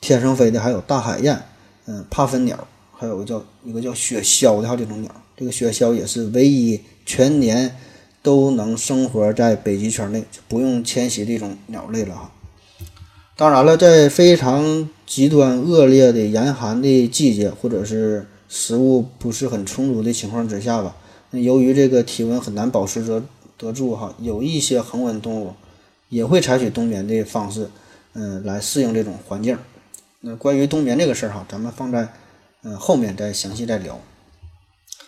[0.00, 1.42] 天上飞的还有大海燕，
[1.86, 5.10] 嗯，帕分鸟，还有个叫一个叫雪鸮的哈这种鸟。
[5.36, 7.74] 这个雪鸮也是唯一全年
[8.22, 12.30] 都能生活在北极圈内就，不用迁徙的一种鸟类了哈。
[13.36, 20.94] 当然了，在非常极端恶劣的严寒的季节，或者是食物不是很充足的情况之下吧，
[21.30, 23.24] 那由于这个体温很难保持得
[23.58, 25.52] 得住哈，有一些恒温动物
[26.08, 27.68] 也会采取冬眠的方式，
[28.12, 29.58] 嗯，来适应这种环境。
[30.20, 32.12] 那关于冬眠这个事儿哈，咱们放在
[32.62, 33.98] 嗯后面再详细再聊。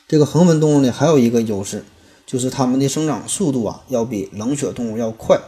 [0.09, 1.85] 这个恒温动物呢，还有一个优势，
[2.27, 5.39] 就是它们的生长速度啊，要比冷血动物要快。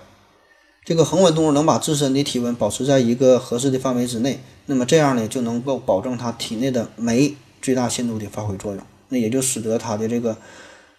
[0.89, 10.35] 这个恒温动物能把自身的体温保持在一个合适的范围之内，那么这样呢，就能够保证它体内的酶最大限度的发挥作用，那也就使得它的这个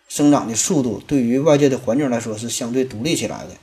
[0.07, 3.53] 生长的速度对于外界的环境来说是相对独立起来的。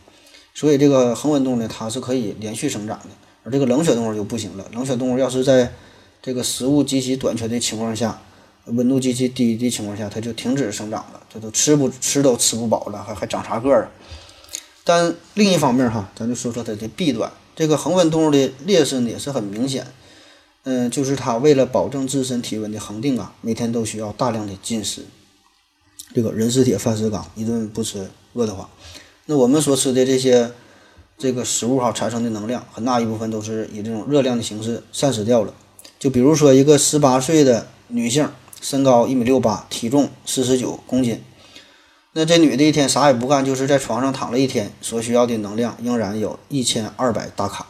[0.53, 3.11] 所以这个恒温动物呢，它是可以连续生长的，
[3.45, 4.67] 而这个冷血动物就不行了。
[4.73, 5.73] 冷血动物要是在
[6.21, 8.21] 这个食物极其短缺的情况下，
[8.65, 13.89] 温度极其低的情况下，它就停止生长了，这都吃不吃都吃不饱了，还还长啥个儿？
[14.89, 17.29] 但另一方面哈，咱就说说它的弊端。
[17.57, 19.85] 这个恒温动物的劣势呢也是很明显，
[20.63, 25.03] 嗯，就是它为了保证自身体温的恒定啊，每天都需要大量的进食。
[26.15, 28.69] 这个人是铁，饭是钢，一顿不吃饿得慌。
[29.25, 30.53] 那我们所吃的这些
[31.19, 35.53] 这个食物哈产生的能量，很大一部分都是以这种热量的形式散失掉了。
[35.99, 38.29] 就比如说一个十八岁的女性，
[38.61, 41.21] 身高一米六八，体重四十九公斤。
[42.19, 47.67] 那这女的一天啥也不干，就是在床上躺了一天，所需要的能量仍然有一千二百大卡。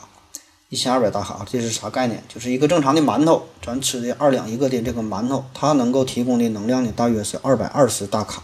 [0.68, 2.22] 一千二百大卡，这是啥概念？
[2.32, 8.40] 就是一个正常的馒头，咱吃的二两一个的这个馒头，它能够提供的能量呢，大约是二百二十大卡。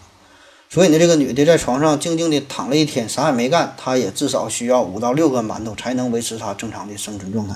[0.68, 7.54] 所以呢，这个女的在床上静静的躺了一天，啥也没干，她也至少需要五到六个馒头才能维持她正常的生存状态。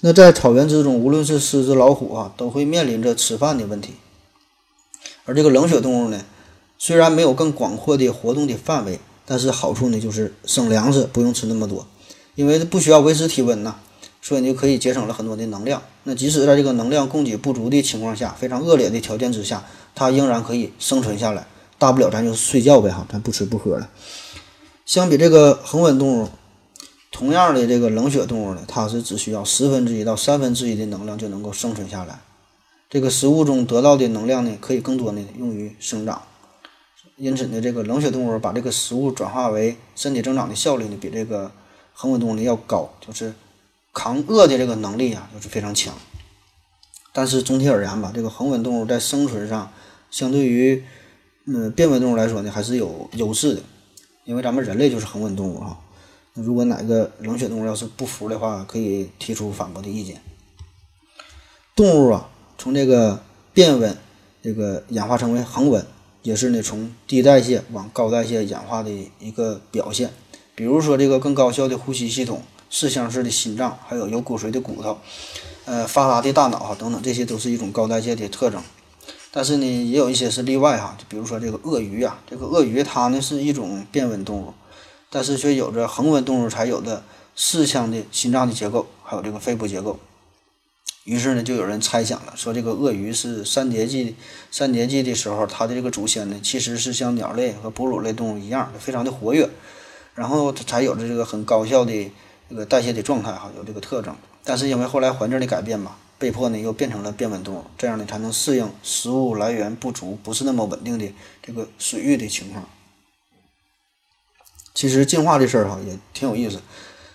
[0.00, 3.94] 那在草原之中，无论是狮子、老虎啊，都会面临着吃饭的问题。
[5.24, 6.20] 而这个冷血动物呢？
[6.82, 11.86] 虽然没有更广阔的活动的范围，但是好处呢就是省粮食，不用吃那么多，
[12.34, 13.76] 因为不需要维持体温呐，
[14.22, 15.82] 所以你就可以节省了很多的能量。
[16.04, 19.62] 那即使在这个能量供给不足的情况下，非常恶劣的条件之下，
[19.94, 21.46] 它仍然可以生存下来。
[21.76, 23.86] 大不了咱就睡觉呗哈，咱不吃不喝了。
[24.86, 26.28] 相比这个恒温动物，
[27.12, 32.20] 同样的这个冷血动物呢，它是只需要十分之一到三分之一的能量就能够生存下来。
[32.88, 36.22] 这个食物中得到的能量呢，可以更多的用于生长。
[37.20, 41.52] 因此呢，这个冷血动物把这个食物转化为身体增长的效率呢，比这个
[41.92, 43.34] 恒温动物要高，就是
[43.92, 45.92] 抗饿的这个能力啊，就是非常强。
[47.12, 49.70] 但是总体而言吧，这个恒温动物在生存上，
[50.10, 50.82] 相对于
[51.44, 53.60] 嗯变温动物来说呢，还是有优势的。
[54.24, 55.78] 因为咱们人类就是恒温动物哈。
[56.32, 60.22] 那如果哪个冷血动物要是不服的话，可以提出反驳的意见。
[61.76, 63.94] 动物啊，从这个变温
[64.40, 65.84] 这个演化成为恒温。
[66.22, 70.10] 也是呢，从低代谢往高代谢演化的一个表现。
[70.54, 74.98] 比如说，这个更高效的呼吸系统、四腔式的心脏，还有有骨髓的骨头，
[75.64, 78.62] 呃，发达的大脑啊等等，这些都是一种高代谢的特征。
[79.32, 84.52] 但是呢，也有一些是例外哈，就比如说这个鳄鱼啊，这个鳄鱼它呢是一种变温动物，
[85.08, 87.02] 但是却有着恒温动物才有的
[87.34, 89.98] 四腔的心脏的结构，还有这个肺部结构。
[91.10, 94.14] 于是呢，就有人猜想了，说这个鳄鱼是三叠纪，
[94.48, 99.50] 三叠纪的时候，它的这个祖先呢，其实是像鸟类和哺乳类动物一样，非常的活跃，
[100.14, 101.92] 然后才有着这个很高效的
[102.48, 104.14] 这个代谢的状态，哈，有这个特征。
[104.44, 112.68] 但是因为后来环境的改变吧，被迫呢又变成了变温动物，这样呢才能适应食物来源不足、不是那么稳定的这个水域的情况。
[114.72, 116.60] 其实进化这事儿哈也挺有意思。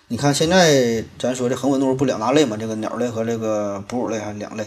[0.08, 2.56] 你看，现在咱说这恒温动物不两大类嘛？
[2.56, 4.64] 这个鸟类和这个哺乳类还两类。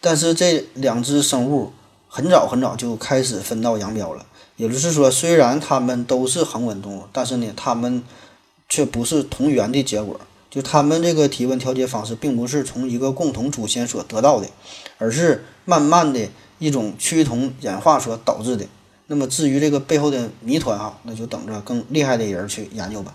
[0.00, 1.72] 但是这两只生物
[2.08, 4.26] 很早很早就开始分道扬镳了。
[4.56, 8.02] 也就是说，虽然它们都是恒温动物，但是呢，它们
[8.68, 10.20] 却不是同源的结果。
[10.50, 14.48] 就它们这个体温调节方式，并不是从一个共同祖先所得到的，
[14.98, 18.66] 而是慢慢的一种趋同演化所导致的。
[19.06, 23.14] 那么至于这个背后的谜团哈，那就等着更厉害的人去研究吧。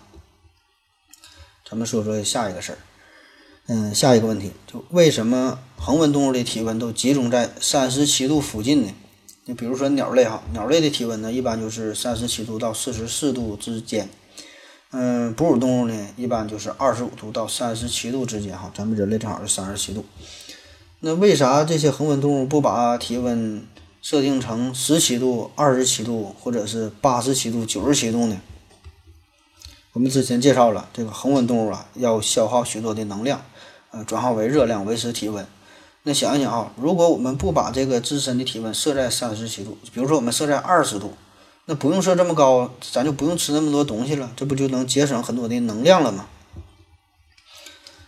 [1.70, 2.78] 咱们说说下一个事儿，
[3.68, 8.92] 嗯，下一个问题就为什么恒温动物的体温都集中在三十七度附近呢？
[9.46, 14.10] 你比如说鸟类哈，鸟类的体温呢一般就是三十七度到四十四度之间，
[14.92, 20.04] 嗯，哺乳动物呢一般就是二十五度到三十七度之间哈，咱们人类正好是三十七度。
[21.02, 23.64] 那为啥这些恒温动物不把体温
[24.02, 28.42] 设定成十七度、二十七度或者是八十七度、九十七度呢？
[29.94, 33.42] 我们之前介绍了，这个恒温动物啊，要消耗许多的能量，
[33.90, 35.46] 呃，转化为热量维持体温。
[36.04, 41.14] 那想一想啊，如果我们不把这个自身的体温设在三十七度，比如说我们设在二十度，
[41.66, 46.28] 那不用设这么高，咱就不用吃那么多东西了，这不就能节省很多的能量了吗？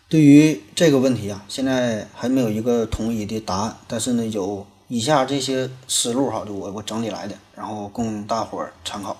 [0.07, 9.17] 对于这个问题啊，现在还没有一个统一的答案，但是呢，有以下这些思路哈，就我我整理来的，然后供大伙儿参考。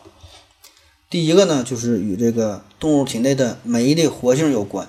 [1.12, 4.88] 第一个呢，就是与这个动物体内的酶的活性有关。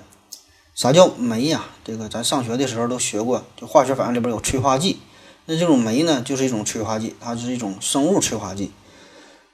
[0.73, 1.65] 啥叫酶呀？
[1.85, 4.99] 这个咱上学的时候都学过，就化学反应里边有催化剂。
[5.47, 8.71] 那这种酶呢，就是一种催化剂，它是一种生物催化剂。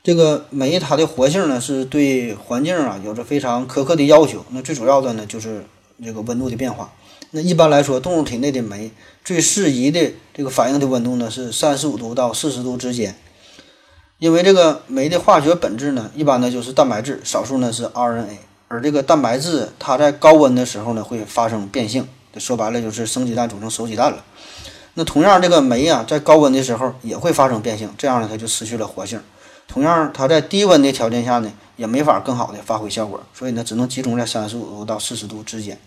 [0.03, 4.45] 这个酶它的活性呢，是对环境啊有着非常苛刻的要求。
[4.51, 5.65] 那最主要的呢，就是
[6.05, 6.93] 这个温度的变化。
[7.31, 8.91] 那一般来说，动物体内的酶
[9.25, 13.17] 最适宜的这个反应的温度呢，是三十五度到四十度之间。
[14.19, 18.39] 因为这个酶的化学本质呢，一般呢就是蛋白质，少数呢是 RNA。
[18.67, 24.25] 而这个蛋白质它在高温的时候呢，会发生变性，说白了就是生鸡蛋煮成熟鸡蛋了。
[24.95, 29.21] 那同样，这个酶啊，在高温的时候也会发生变性，这样呢，它就失去了活性。
[29.69, 35.79] 同样，它在低温的条件下呢，也没法更好的发挥效果，所以呢，只能集中在三十五度到四十度之间。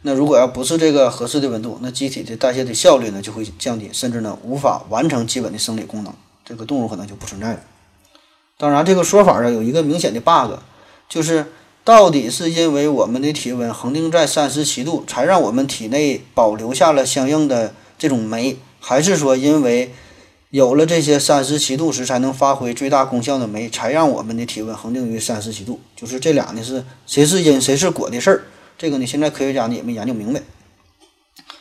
[0.00, 6.12] 那如果要不是这个合适的温度，那机体的代谢的效率呢就会降低，甚至呢无法完成基本的生理功能，
[6.44, 7.60] 这个动物可能就不存在了。
[8.58, 10.58] 当然，这个说法啊有一个明显的 bug，
[11.08, 11.46] 就是
[11.84, 19.92] 到底是因为我们的体温恒定在三十七度，才让我们体内保留下了相应的这种酶，还是说因为
[20.50, 25.80] 有了这些三十七度时才能发挥最大功效的酶，才让我们的体温恒定于三十七度？
[25.96, 28.42] 就是这俩呢是谁是因谁是果的事儿？
[28.78, 30.40] 这个呢，现在科学家呢也没研究明白，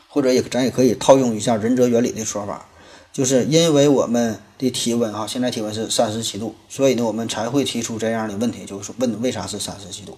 [0.07, 2.67] 或者也咱也可以套用一下仁泽原理的说法，
[3.13, 10.17] 就是因为我们的体温啊，现在体温是三十七度，所以呢我们才会提出这样的问题，就是问为啥是三十七度？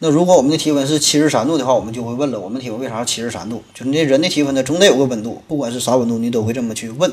[0.00, 3.62] 那如果我们的体温是七十三度的话，我们就会问了，我们体温为啥是七十三度？
[3.74, 7.12] 就是那人的体温呢，总得有个温度，不管是啥温度，你都会这么去问。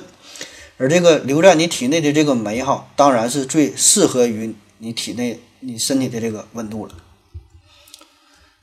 [0.78, 6.94] 而这个留在你体内的这个酶哈，当然是最适合于你体内你身体的这个温度了。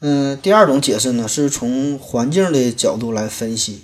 [0.00, 3.82] 嗯，第二种解释呢，是从环境的角度来分析，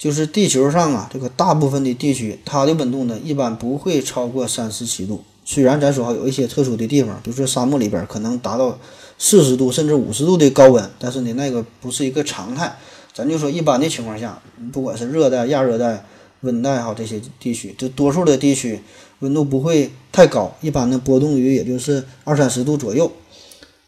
[0.00, 5.22] 就是地球上啊，这个大部分的地区，它的温度呢，一般不会超过三十七度。
[5.44, 8.78] 虽然咱说哈，有一些特殊的地方，比如说沙漠里边可能达到
[9.18, 12.74] 四十度甚至五十度的高温，但是呢，那个不是一个常态。
[13.12, 14.40] 咱就说一般的情况下，
[14.72, 16.02] 不管是热带、亚热带、
[16.40, 18.80] 温带哈这些地区，就多数的地区
[19.18, 23.12] 温度不会太高，一般的波动于也就是二三十度左右。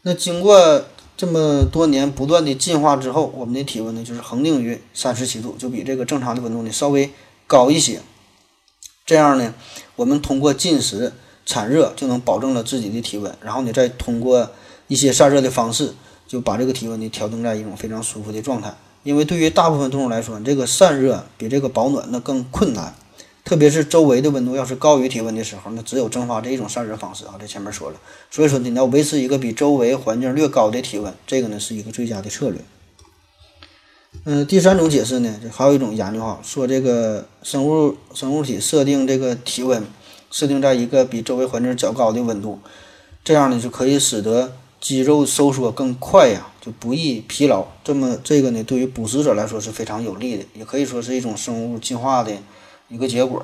[0.03, 0.83] 那经过
[1.15, 7.11] 这么多年不断的进化之后，我们的体温呢就是恒定于三十七度，就比这个正常的温度呢稍微
[7.47, 8.01] 高一些。
[9.05, 9.53] 这样呢，
[9.95, 11.13] 我们通过进食
[11.45, 14.49] 产热就能保证了自己的体温，然后呢再通过
[14.87, 15.93] 一些散热的方式，
[16.27, 18.73] 就把这个体温呢调整在一种非常舒服的状态。
[19.03, 22.95] 因为对于大部分动物来说，这个散热比这个保暖那更困难。
[23.45, 27.35] 特别是周围的温度要是高于体温的时候，那只有蒸发这一种散热方式啊。
[27.39, 27.97] 这前面说了，
[28.31, 32.59] 所以说你要维持一个比周围环境略高的体温，这个呢是一个最佳的策略。
[34.23, 39.83] 嗯，第三种解释呢，还有一种研究哈，说这个生物生物体设定这个体温，
[40.31, 42.59] 设定在一个比周围环境较高的温度，
[43.25, 47.65] 这样呢就可以使得肌肉收缩更快呀，就不易疲劳。
[47.83, 52.31] 这么这个呢，对于捕食者来说是非常有利的，也可以说是一种生物进化的。
[52.93, 53.43] 一个结果，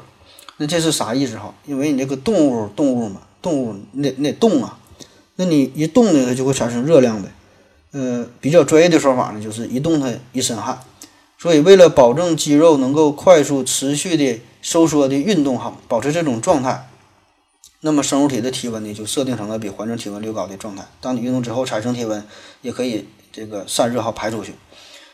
[0.58, 1.52] 那这是啥意思哈？
[1.66, 4.78] 因为你这个动物，动物嘛，动物你得你得动啊，
[5.38, 7.30] 那你一动呢，它就会产生热量呗。
[7.92, 10.80] 呃，比较专业的说法呢，就是一动它一身汗。
[11.40, 16.88] 所以为了保证肌肉能够快速持续的收缩的运动哈，保持这种状态，
[17.82, 20.86] 那么生物体的体温呢就设定成了比环境体温略高的状态。
[21.02, 22.24] 当你运动之后产生体温，
[22.62, 24.54] 也可以这个散热哈排出去。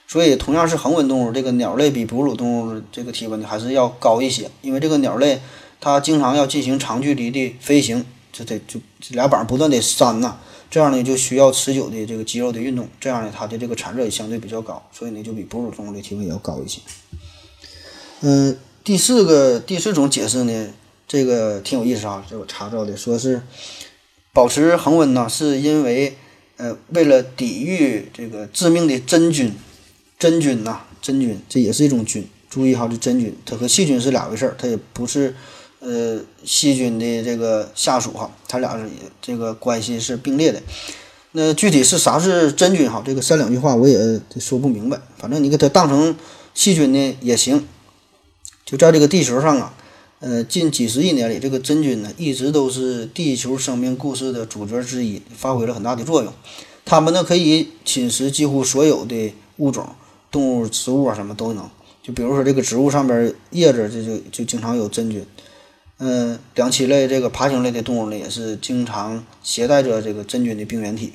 [0.08, 5.42] 所以，同样是恒温动物，这个鸟类比哺乳动物这个体温呢还是要高一些，因为这个鸟类
[5.82, 8.80] 它经常要进行长距离的飞行，就得就
[9.10, 10.36] 俩膀不断的扇呐，
[10.70, 16.80] 这样呢就需要持久的这个肌肉的运动，这样呢它的这个产热也相对比较高，所以呢就比哺乳动物的体温也要高一些。
[18.22, 20.68] 嗯，第四个第四种解释呢，
[21.08, 23.42] 这个挺有意思啊，这我查到的，说是
[24.32, 26.16] 保持恒温呢，是因为
[26.58, 29.52] 呃为了抵御这个致命的真菌。
[30.18, 32.28] 真菌呐，真菌这也是一种菌。
[32.50, 35.36] 注意哈，这真菌它和细菌是俩回事儿，它也不是
[35.80, 38.90] 呃细菌的这个下属哈，它俩是
[39.22, 40.62] 这个关系是并列的。
[41.34, 43.04] 那具体是啥是真菌哈？
[43.06, 45.02] 这个三两句话我也说不明白。
[45.18, 46.16] 反正你给它当成
[46.54, 47.68] 细菌呢也行。
[48.66, 49.74] 就在这个地球上啊，
[50.22, 56.32] 呃，近几十亿年里，这个真菌呢一直都是地球生命故事的主角之一，发挥了很大的作用。
[56.86, 59.90] 它们呢可以侵蚀几乎所有的物种。
[60.36, 61.66] 动物、植物啊，什么都能，
[62.04, 65.26] 就比如说这个植物上边叶子，这就就经常有真菌。
[66.00, 71.14] 嗯，两栖类这个爬行类的动物呢，也是经常携带着这个真菌的病原体。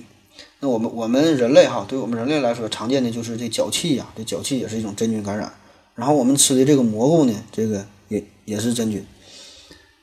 [0.60, 5.52] 那我们我们人类哈，对我们人类来说，常见的就是这脚气呀，这脚气也是一种真菌感染。
[5.94, 9.04] 然后我们吃的这个蘑菇呢，这个也也是真菌。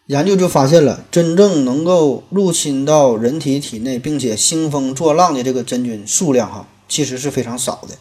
[0.05, 7.95] 研究就发现了，真正能够入侵到人体体内，并且兴风作浪的这个真菌数量哈，其实是非常少的。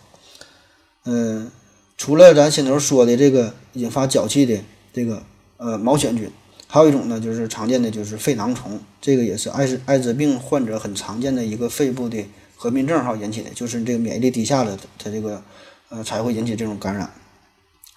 [1.06, 1.50] 嗯，
[1.96, 4.60] 除了咱先头说的这个引发脚气的
[4.92, 5.22] 这个
[5.56, 6.30] 呃毛癣菌，
[6.66, 12.26] 还有一种呢，就是常见的就是肺囊虫，这个也是艾滋艾滋病患者很常见的一个肺部的
[12.56, 15.42] 合并症哈引起的，就是这个免疫力低下了，它这个
[15.88, 17.10] 呃才会引起这种感染。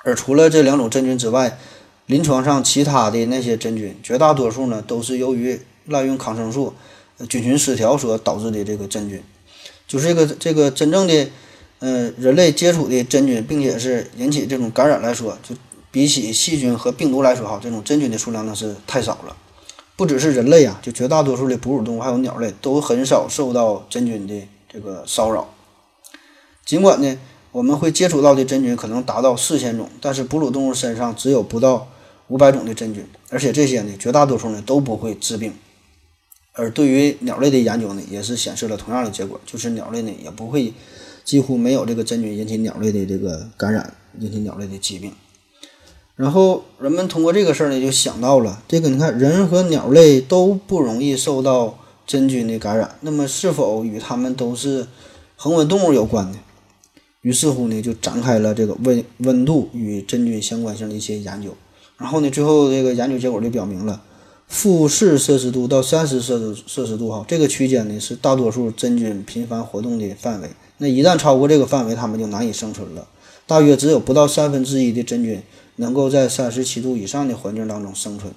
[0.04, 1.58] 而除了这两种真菌之外，
[2.06, 6.74] 临床上其他的那些真菌，绝大多数呢都是由于滥用抗生素、
[7.28, 9.22] 菌群失调所导致的这个真菌。
[9.88, 11.28] 就是这个这个真正的，
[11.80, 15.56] 呃，人类接触的真菌，并且是引起这种感染来说，就
[15.92, 19.36] 比起细菌和病毒来说，哈，这种真菌的数量呢是太少了。
[19.96, 25.54] 不只是人类啊，就绝大多数的哺乳动物还有鸟类都很少受到真菌的这个骚扰。
[26.66, 27.18] 尽管呢，
[27.52, 31.88] 我们会接触到的真菌可能达到四千种，但是哺乳动物身上只有不到。
[32.30, 35.52] 五百种的真菌，而且这些呢，绝大多数呢都不会致病。
[36.54, 40.72] 而对于鸟类的研究呢，也是显示了同样的结果，就是鸟类呢也不会
[41.30, 45.14] 几乎没有这个真菌引起鸟类的这个感染，引起鸟类的疾病。
[46.16, 51.78] 然后人们通过这个事儿呢，就想到了这个，你看人和鸟类都不容易受到
[52.08, 54.88] 真菌的感染，那么是否与它们都是
[55.36, 56.40] 恒温动物有关呢？
[57.22, 61.56] 于是乎呢，就展开了这个温温度与真菌相关性的一些研究。
[62.00, 64.02] 然后呢，最后这个研究结果就表明了，
[64.50, 70.50] 负四摄氏度到三十摄氏摄氏度哈，这个区间呢是大多数真菌频繁活动的范围。
[70.80, 73.08] 那一旦超过这个范围，它们就难以生存了。
[73.46, 75.42] 大约只有不到三分之一的真菌
[75.78, 78.34] 能够在三十七度以上的环境当中生存，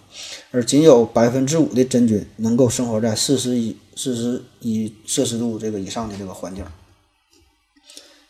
[0.51, 6.65] 而仅有百分之五的真菌能够生活在四十一四十一摄氏度这个以上的这个环境。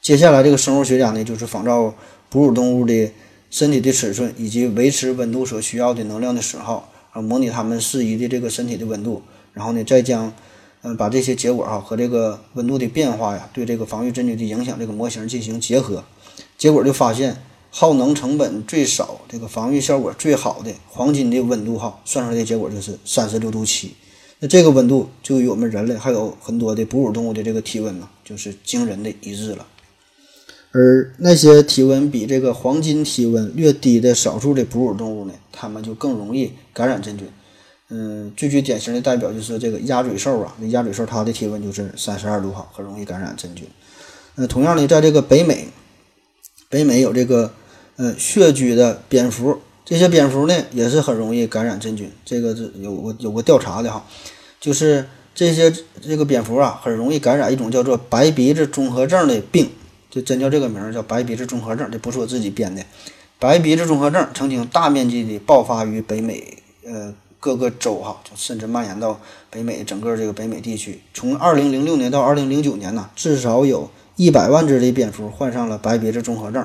[0.01, 1.95] 接下来，这个生物学家呢，就是仿照
[2.31, 3.11] 哺乳动物的。
[3.51, 10.33] 身体的尺寸以及维持温度所需要的能量的损耗，啊，模拟它们适宜的这个身体的温度，然后呢，再将，
[10.83, 16.03] 嗯，把这些结果哈和这个温度的变化呀，对这个防御真菌的影响这个模型进行结合，
[16.57, 17.37] 结果就发现
[17.71, 23.95] 耗能成本最少、这个防御效果最好的黄金的温度哈，算出来的结果就是三十六度七，
[24.41, 29.67] 那这个温度就与我们人类还有很多的哺乳动物的这个体温呢，就是惊人的一致了。
[30.75, 37.29] 而那些体温比这个黄金体温略低的少数的哺乳动物呢，它们就更容易感染真菌。
[37.91, 43.67] 嗯，最具典型的代表就是这个鸭嘴兽啊，那鸭嘴兽它的体温就是三十二度哈，很容易感染真菌。
[44.35, 45.69] 那同样的，在这个北美，
[46.71, 47.53] 北美有这个
[47.97, 52.11] 呃穴居的蝙蝠，这些蝙蝠呢也是很容易感染真菌。
[52.25, 54.07] 这个是有个有个调查的哈，
[54.59, 55.71] 就是这些
[56.01, 59.69] 这个蝙蝠啊，很容易感染一种叫做白鼻子综合症的病。
[60.13, 62.85] 就真叫这个名儿，叫白鼻子综合症，这不是我自己编的。
[63.39, 71.01] 白鼻子综合症曾经大面积的爆发于北美，呃，各个州哈，就甚至蔓延到北美整个这个北美地区。
[71.15, 76.63] 从二零零六年到二零零九年呢，至少有一百万只的蝙蝠患上了白鼻子综合症，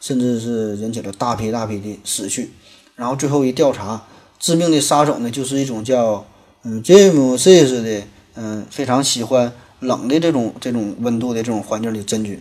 [0.00, 2.50] 甚至是引起了大批大批的死去。
[2.94, 4.06] 然后最后一调查，
[4.38, 6.26] 致命的杀手呢，就是一种叫
[6.62, 8.02] 嗯 j a m e s 的，
[8.36, 12.40] 嗯，非常喜欢冷的这种这种温度的这种环境的真菌。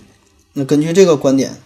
[0.58, 1.58] 那根据这个观点，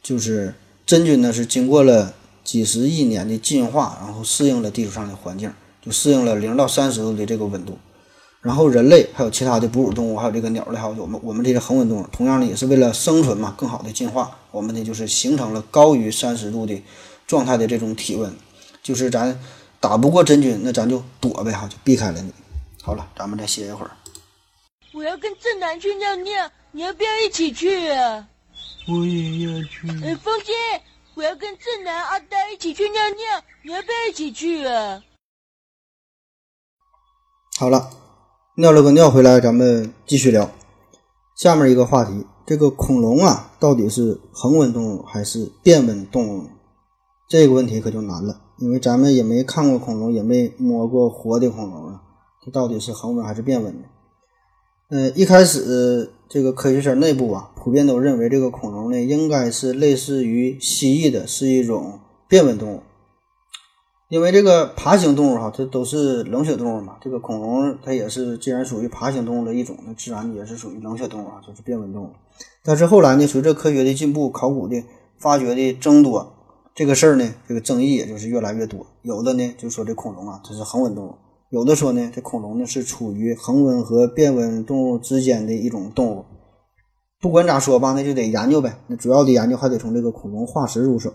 [0.00, 0.54] 就是
[0.86, 5.52] 真菌呢是经过了几十亿年的进化，然后适应了地球上的环境，
[5.84, 7.76] 就适应了零到三十度的这个温度。
[8.40, 16.80] 然后人类还有其他的哺乳动物，还有这个鸟类，还有我们我们这些恒温动物，同样呢也是为了生存嘛，更好的进化，我们呢就是形成了高于三十度的
[17.26, 18.32] 状态的这种体温。
[18.80, 19.36] 就是咱
[19.80, 22.30] 打不过真菌，那咱就躲呗哈，就避开了你。
[22.80, 23.90] 好了，咱们再歇一会儿。
[24.92, 28.28] 我要跟正南去尿尿，你要不要一起去啊？
[28.88, 29.88] 我也要去。
[30.04, 30.52] 哎，风姐，
[31.14, 35.02] 我要跟正南、阿呆一起去尿尿，你要不要一起去啊？
[37.58, 37.90] 好了，
[38.56, 40.50] 尿了个尿回来，咱们继续聊
[41.36, 42.26] 下面一个话题。
[42.46, 46.50] 这个恐龙啊，到底是恒温动物还是变温动物？
[47.28, 52.02] 这个问题可就难了，因为咱们也没看过恐龙，也没摸过活的恐龙啊，
[52.44, 53.88] 它到底是恒温还是变温的？
[54.88, 62.82] 呃，一开始这个科学圈内部啊，普遍都认为这个恐龙呢，应该是类似于蜥蜴的，是一种变温动物。
[64.08, 72.10] 因为这个爬行动物哈，它都是冷血动物嘛，这个恐龙它也是，既然属于爬行动物的一种，那自然也是属于冷血动物啊，就是变温动物。
[72.62, 74.84] 但是后来呢，随着科学的进步，考古的
[75.18, 76.32] 发掘的增多，
[76.76, 78.86] 这个事儿呢，这个争议也就是越来越多。
[79.02, 81.18] 有的呢就说这恐龙啊，它是恒温动物；
[81.50, 86.24] 有的说呢，这恐龙呢是处于恒温和变温动物之间的一种动物。
[87.20, 88.80] 不管咋说吧，那就得研究呗。
[88.88, 91.12] 那主要的研究还得从这个恐龙化石入手。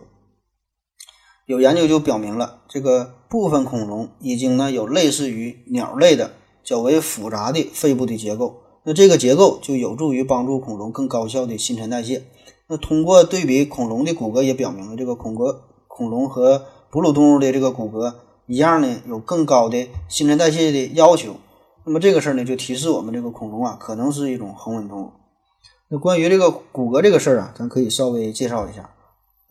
[1.45, 6.31] 有研究就表明了，这个部分恐龙已经呢有类似于鸟类的
[6.63, 8.55] 较为复杂的肺部的结构。
[8.85, 12.23] 那这个结构就有助于帮助恐龙更高效的新陈代谢。
[12.67, 15.57] 那通过对比恐龙的骨骼，也表明了这个恐骼
[15.87, 18.13] 恐龙和哺乳动物的这个骨骼
[18.51, 21.37] 一样呢，有更高的新陈代谢的要求。
[21.85, 25.11] 那么这个事儿呢，就提示我们这个恐龙啊，可能是一种恒温动物。
[25.87, 28.89] 那关于这个骨骼这个事儿啊，咱可以稍微介绍一下。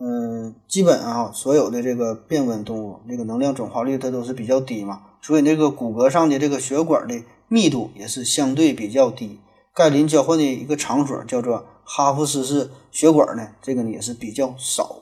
[0.01, 9.40] 嗯，基本啊，所有的这个变温动物，这个能量转化率它都是比较低嘛，所以那个骨骼上的这个血管的密度也是相对比较低。
[9.74, 14.96] 钙磷交换的一个场所叫做哈弗斯氏血管呢，这个呢也是比较少。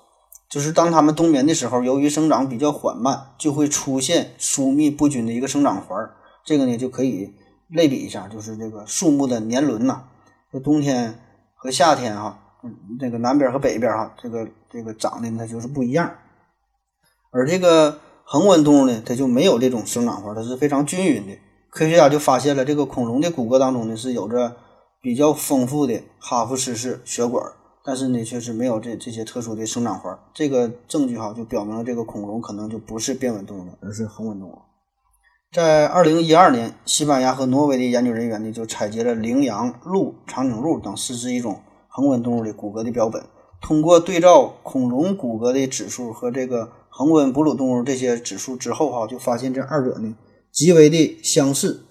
[0.49, 6.15] 就是当它们冬眠的时候，由于生长比较缓慢，就会出现疏密不均的一个生长环儿。
[6.45, 7.35] 这个呢就可以
[7.69, 10.05] 类比一下，就是这个树木的年轮呐，
[10.51, 11.19] 这冬天
[11.55, 12.41] 和夏天哈。
[12.65, 16.13] 嗯，这个南边和北边哈，这个这个长得它就是不一样。
[17.31, 21.39] 而这个恒温动物呢，它就没有这种生长环，它是非常均匀的。
[21.71, 24.57] 科学家就发现了，这个恐龙的骨骼当中呢是有着
[25.01, 27.45] 比较丰富的哈弗斯氏血管，
[27.85, 30.19] 但是呢却是没有这这些特殊的生长环。
[30.35, 34.59] 这个证据哈就表明了这个恐龙可能就不是变温动物了，而是恒温动物。
[35.53, 41.61] 在二零一二年，西班牙和挪威的研究人员呢就采集了羚羊、鹿、长颈鹿等四十一种。
[41.91, 43.25] 恒温动物的骨骼的标本，
[43.61, 50.15] 通过对照恐龙骨骼的指数和这个恒温哺乳动物这些指数之后，哈，就发现这二者呢
[50.53, 51.88] 极为的相似。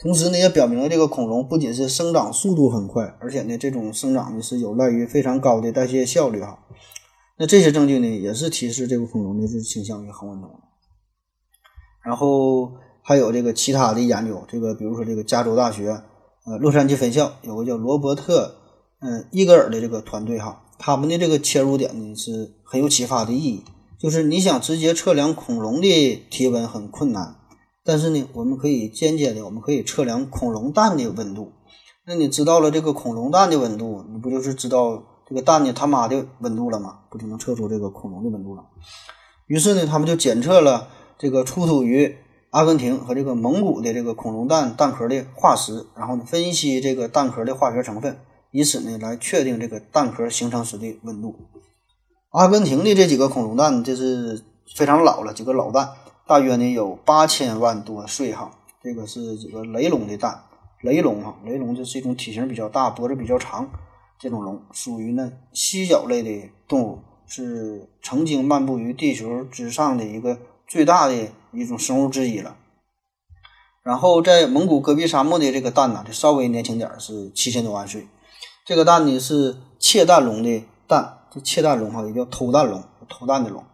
[0.00, 6.58] 同时呢，也表明了这个恐龙不仅是生长速度很快，而且呢，这种生长呢是有赖于非常高的代谢效率，哈。
[7.38, 10.54] 那这些证据呢，也是提示这个恐龙呢是倾向于恒温动物。
[12.02, 12.72] 然后
[13.02, 16.02] 还有这个其他的研究，这个比如说这个加州大学
[16.46, 18.56] 呃洛杉矶分校有个叫罗伯特。
[19.02, 23.64] 嗯，伊格尔的这个团队哈，他们的这个切入点呢是很有启发的意义。
[23.98, 27.36] 就是你想直接测量恐龙的体温很困难，
[27.90, 31.50] 但是呢，我们可以间接的，我们可以测量恐龙蛋的温度。
[32.06, 37.00] 那你知道了这个恐龙蛋的温度，你不就是知道这个蛋的他妈的温度了吗？
[37.10, 38.62] 不就能测出这个恐龙的温度了？
[39.48, 40.86] 于是呢，他们就检测了
[41.18, 42.14] 这个出土于
[42.50, 48.16] 阿根廷和这个蒙古的这个恐龙蛋蛋壳的化石，然后呢，分析这个蛋壳的化学成分。
[48.52, 51.34] 以此呢来确定这个蛋壳形成时的温度。
[52.30, 54.44] 阿根廷的这几个恐龙蛋，这是
[54.76, 55.88] 非常老了，几个老蛋，
[56.30, 58.52] 大约呢有八千万多岁哈。
[58.80, 60.44] 这个是这个雷龙的蛋，
[60.80, 63.68] 雷龙哈，雷龙就是一种体型比较大、脖子比较长
[64.16, 72.54] 这种龙，属于呢蜥脚类的动物，是曾经漫步于地球之上的一个最大的一种生物之一了。
[73.82, 78.06] 然后在蒙古戈壁沙漠的这个蛋呢，就稍微年轻点是七千多万岁。
[78.64, 83.64] 这个蛋呢是窃蛋龙的蛋，这窃蛋龙哈也叫偷蛋龙，偷蛋的龙。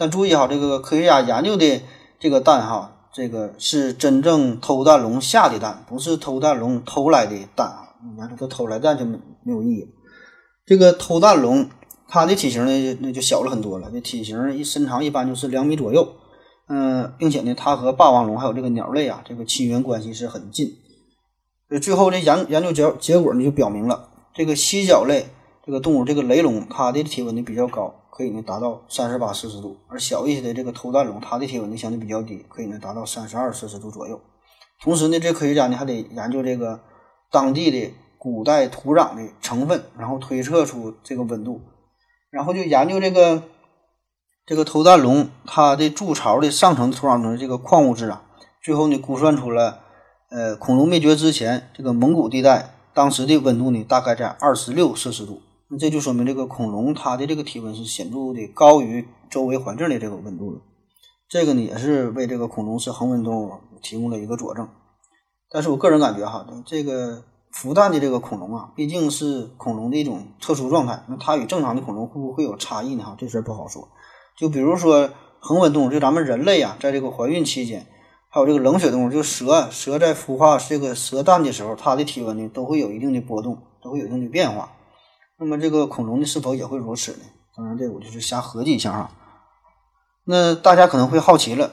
[0.00, 1.82] 但注意哈，这个科学家研究的
[2.18, 7.92] 这个蛋哈，这个是真正偷蛋龙下的蛋，不是偷蛋龙偷来的蛋啊。
[8.16, 9.86] 研究偷来蛋就没没有意义。
[10.64, 11.68] 这个偷蛋龙
[12.08, 16.14] 它的体型呢那就小了很多了，这体型一身长一般就是两米左右，
[16.70, 20.78] 嗯，并且呢它和霸王龙还有这个鸟类啊，这个亲缘关系是很近。
[21.82, 24.08] 最后这研研究结结果呢就表明了。
[24.32, 25.26] 这个犀角类
[25.66, 34.20] 这个动物，这个雷龙，它的体温呢比较高，可以呢达到三十八摄氏度；而小一些的这个头蛋龙，它的体温呢相对比较低，可以呢达到三十二摄氏度左右。
[34.82, 36.80] 同时呢，这科学家呢还得研究这个
[37.30, 41.62] 当地的古代土壤的成分，然后推测出这个温度，
[42.30, 43.42] 然后就研究这个
[44.44, 48.22] 这个头蛋龙它的筑巢的上层土壤中的这个矿物质啊，
[48.62, 49.80] 最后呢估算出了，
[50.28, 52.74] 呃，恐龙灭绝之前这个蒙古地带。
[52.92, 55.40] 当时的温度呢，大概在二十六摄氏度，
[55.70, 60.60] 那这就说明这个恐龙它的这个体温是显著的高于周围环境的这个温度了。
[61.28, 64.68] 这个呢，也是为这个恐龙是恒温动物提供了一个佐证。
[65.48, 67.22] 但是我个人感觉哈，这个
[67.54, 73.04] 孵蛋的这个恐龙啊，毕竟是恐龙的一种特殊状态，那它与正常的恐龙会不会有差异呢？
[73.04, 73.88] 哈，这事儿不好说。
[74.36, 77.86] 就比如说恒温动物，就咱们人类啊，在这个怀孕期间。
[78.32, 84.70] 还有这个冷血动物，就蛇，蛇在孵化这个蛇蛋的时候，它的体温呢都会有一定的波动，都会有一定的变化。
[85.42, 87.20] 那么这个恐龙呢是否也会如此呢？
[87.56, 89.10] 当然，这我就是瞎合计一下哈。
[90.24, 91.72] 那大家可能会好奇了，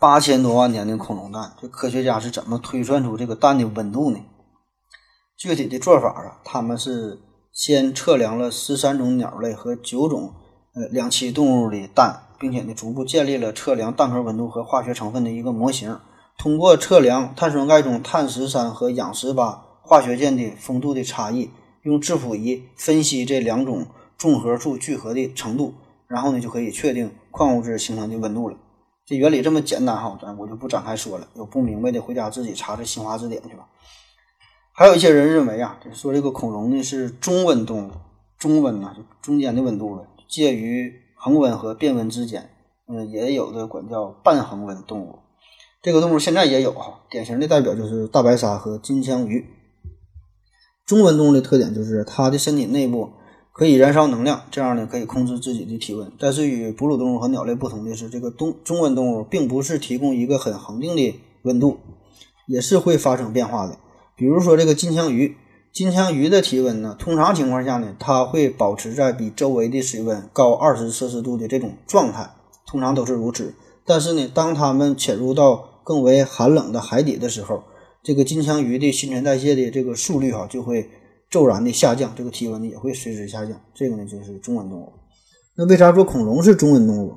[0.00, 4.18] 八千多万年的恐龙蛋，这科学家是怎么推算出这个蛋的温度呢？
[5.36, 7.20] 具体的做法啊，他们是
[7.52, 10.34] 先测量了十三种鸟类和九种
[10.74, 16.00] 呃两栖动物的蛋，并且呢逐步建立了测量蛋壳温度和化学成分的一个模型。
[16.36, 21.50] 通过测量碳酸钙中碳十三和氧十八化学键的丰度的差异，
[21.86, 23.86] 用质谱仪分析这两种
[24.18, 25.72] 重合处聚合的程度，
[26.08, 28.56] 然后呢就可以确定矿物质形成的温度了。
[29.04, 31.28] 这原理这么简单哈，咱我就不展开说了。
[31.36, 33.68] 有不明白的，回家自己查查新华字典去吧。
[34.72, 37.92] 还有一些人认为啊，说这个恐龙呢是中温动物，
[38.36, 42.50] 中温呐，就中间的温度了，介于恒温和变温之间。
[42.88, 45.20] 嗯，也有的管叫半恒温动物。
[45.82, 49.46] 这个动物现在也有哈，典型的代表就是大白鲨和金枪鱼。
[50.86, 53.10] 中温动物的特点就是它的身体内部
[53.52, 56.12] 可以燃烧能量，这样呢可以控制自己的体温。
[56.16, 61.78] 但是与哺乳动物和鸟类不同的是，这个中中温动物并不是提供一个很恒定的温度，
[62.46, 63.78] 也是会发生变化的。
[64.14, 65.36] 比如说这个金枪鱼，
[65.72, 72.30] 金枪鱼的体温呢，通常情况下呢，它会保持在比周围的水温高二十摄氏度的这种状态，
[72.64, 73.54] 通常都是如此。
[73.84, 77.64] 但是呢，当它们潜入到更为寒冷的海底的时候，
[78.06, 80.88] 这个金枪鱼的新陈代谢的这个速率哈就会
[81.28, 83.60] 骤然的下降，这个体温呢也会随之下降。
[83.74, 84.92] 这个呢就是中温动物。
[85.56, 87.14] 那为啥说恐龙是中温动物？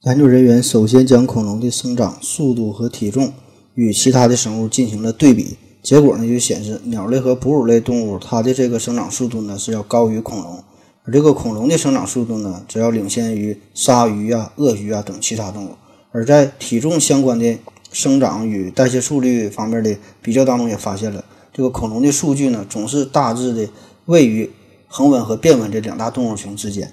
[0.00, 3.32] 研究人员首先将恐龙的生长速度和体重
[3.76, 10.64] 与其他的生物进行了对比，结果呢就显示鸟类和哺乳类动物它的这个生长速度呢是要高于恐龙，
[11.04, 15.76] 而这个恐龙的生长速度呢只要领先于鲨鱼啊、鳄鱼啊等其他动物。
[16.10, 17.56] 而在体重相关的
[17.92, 23.68] 生长与代谢速率方面的比较当中，也发现了这个恐龙的数据呢，总是大致的
[24.06, 24.50] 位于
[24.86, 26.92] 恒温和变温这两大动物群之间。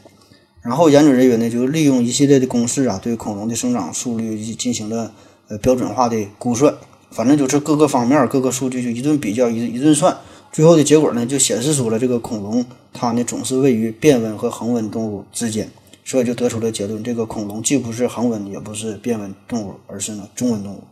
[0.61, 5.11] 然后研究人员呢，就利用一系列的公式啊，对恐龙的生长速率进行了
[5.47, 6.73] 呃标准化的估算。
[7.11, 10.17] 反正就是各个方面各个数据就一顿比较一一顿算，
[10.51, 15.69] 最后的结果呢，就显示出了这个恐龙它呢总是位于变温和恒温动物之间。
[16.05, 20.83] 所以就得出了结论：这个恐龙既不是恒温，也不是变温动物，而是呢中温动物。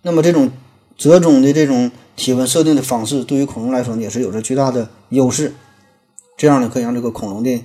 [0.00, 0.50] 那么这种
[0.96, 5.52] 折中的这种体温设定的方式，对于恐龙来说也是有着巨大的优势。
[6.38, 7.62] 这样呢可以让这个恐龙的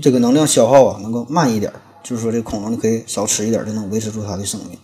[0.00, 1.72] 这个能量消耗啊能够慢一点，
[2.04, 4.78] 就是说这恐龙呢可以少吃一点，就能维持住它的生命。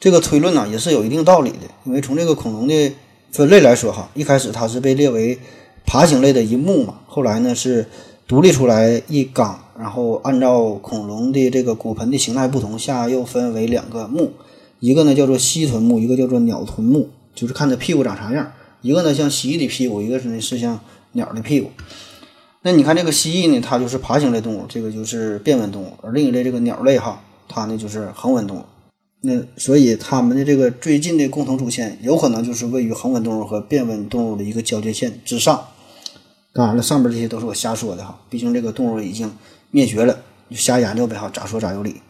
[0.00, 2.92] 这个推论呢也是有一定道理的，因为从这个恐龙的
[3.30, 5.38] 分类来说哈，一开始它是被列为
[5.86, 7.86] 爬行类的一目嘛，后来呢是。
[8.28, 14.32] 独立出来一纲，然后按照恐龙的这个骨盆的形态不同，下又分为两个目，
[14.80, 18.52] 一个呢叫做蜥臀目，一个叫做鸟臀目，就是看它屁股长啥样。
[18.82, 20.78] 一个呢像蜥蜴的屁股，一个是呢是像
[21.12, 21.70] 鸟的屁股。
[22.60, 28.62] 那你看这个蜥蜴呢，它就是爬行类动物，这个就是变温动物；而另一类这个鸟类哈，它呢就是恒温动物。
[29.22, 35.66] 那所以它们的这个最近的共同祖先，有可能就是位于恒温动物和变温动物的一个交界线之上。
[36.58, 39.32] 当然了，上边这些都是我瞎说的哈，毕竟这个动物已经
[39.70, 40.18] 灭绝了，
[40.50, 42.02] 就瞎研究呗哈，咋说咋有理。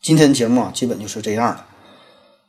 [0.00, 1.66] 今天节目啊，基本就是这样了。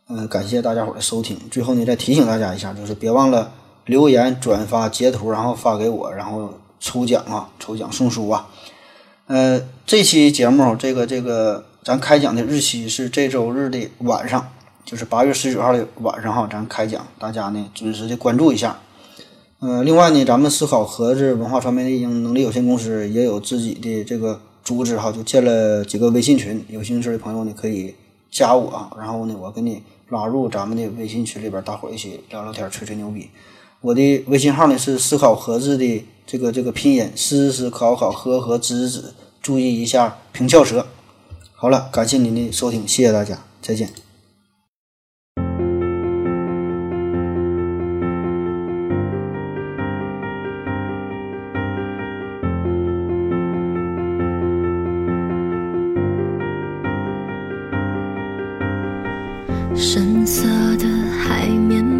[0.07, 1.37] 嗯，感谢大家伙的收听。
[1.51, 3.51] 最后呢，再提醒大家一下，就是别忘了
[3.83, 8.47] 留言、转发、截图，然后发给我，然后抽奖啊，抽奖送书啊。
[9.25, 14.47] 呃，这期节目这个这个咱开奖的日期是这周日的晚上，
[14.85, 18.79] 就是八月十九号的晚上哈，咱开奖，大家呢准时的关注一下。
[19.59, 27.95] 呃，另外呢，咱们思考盒子文化传媒的能力有限公司也有自己的这个组织哈，就建了几个微信群，有兴趣的朋友呢可以
[28.29, 33.29] 加我啊，然后呢我给你拉入咱们的微信群里边，大伙一起聊聊天，吹吹牛逼。
[33.81, 40.85] 我的微信号呢是思考盒子的这个这个拼音思思考考和和子子，注意一下平翘舌。
[41.53, 44.06] 好了，感谢您的收听，谢谢大家，再见。
[60.17, 60.47] 蓝色
[60.77, 60.87] 的
[61.19, 61.96] 海面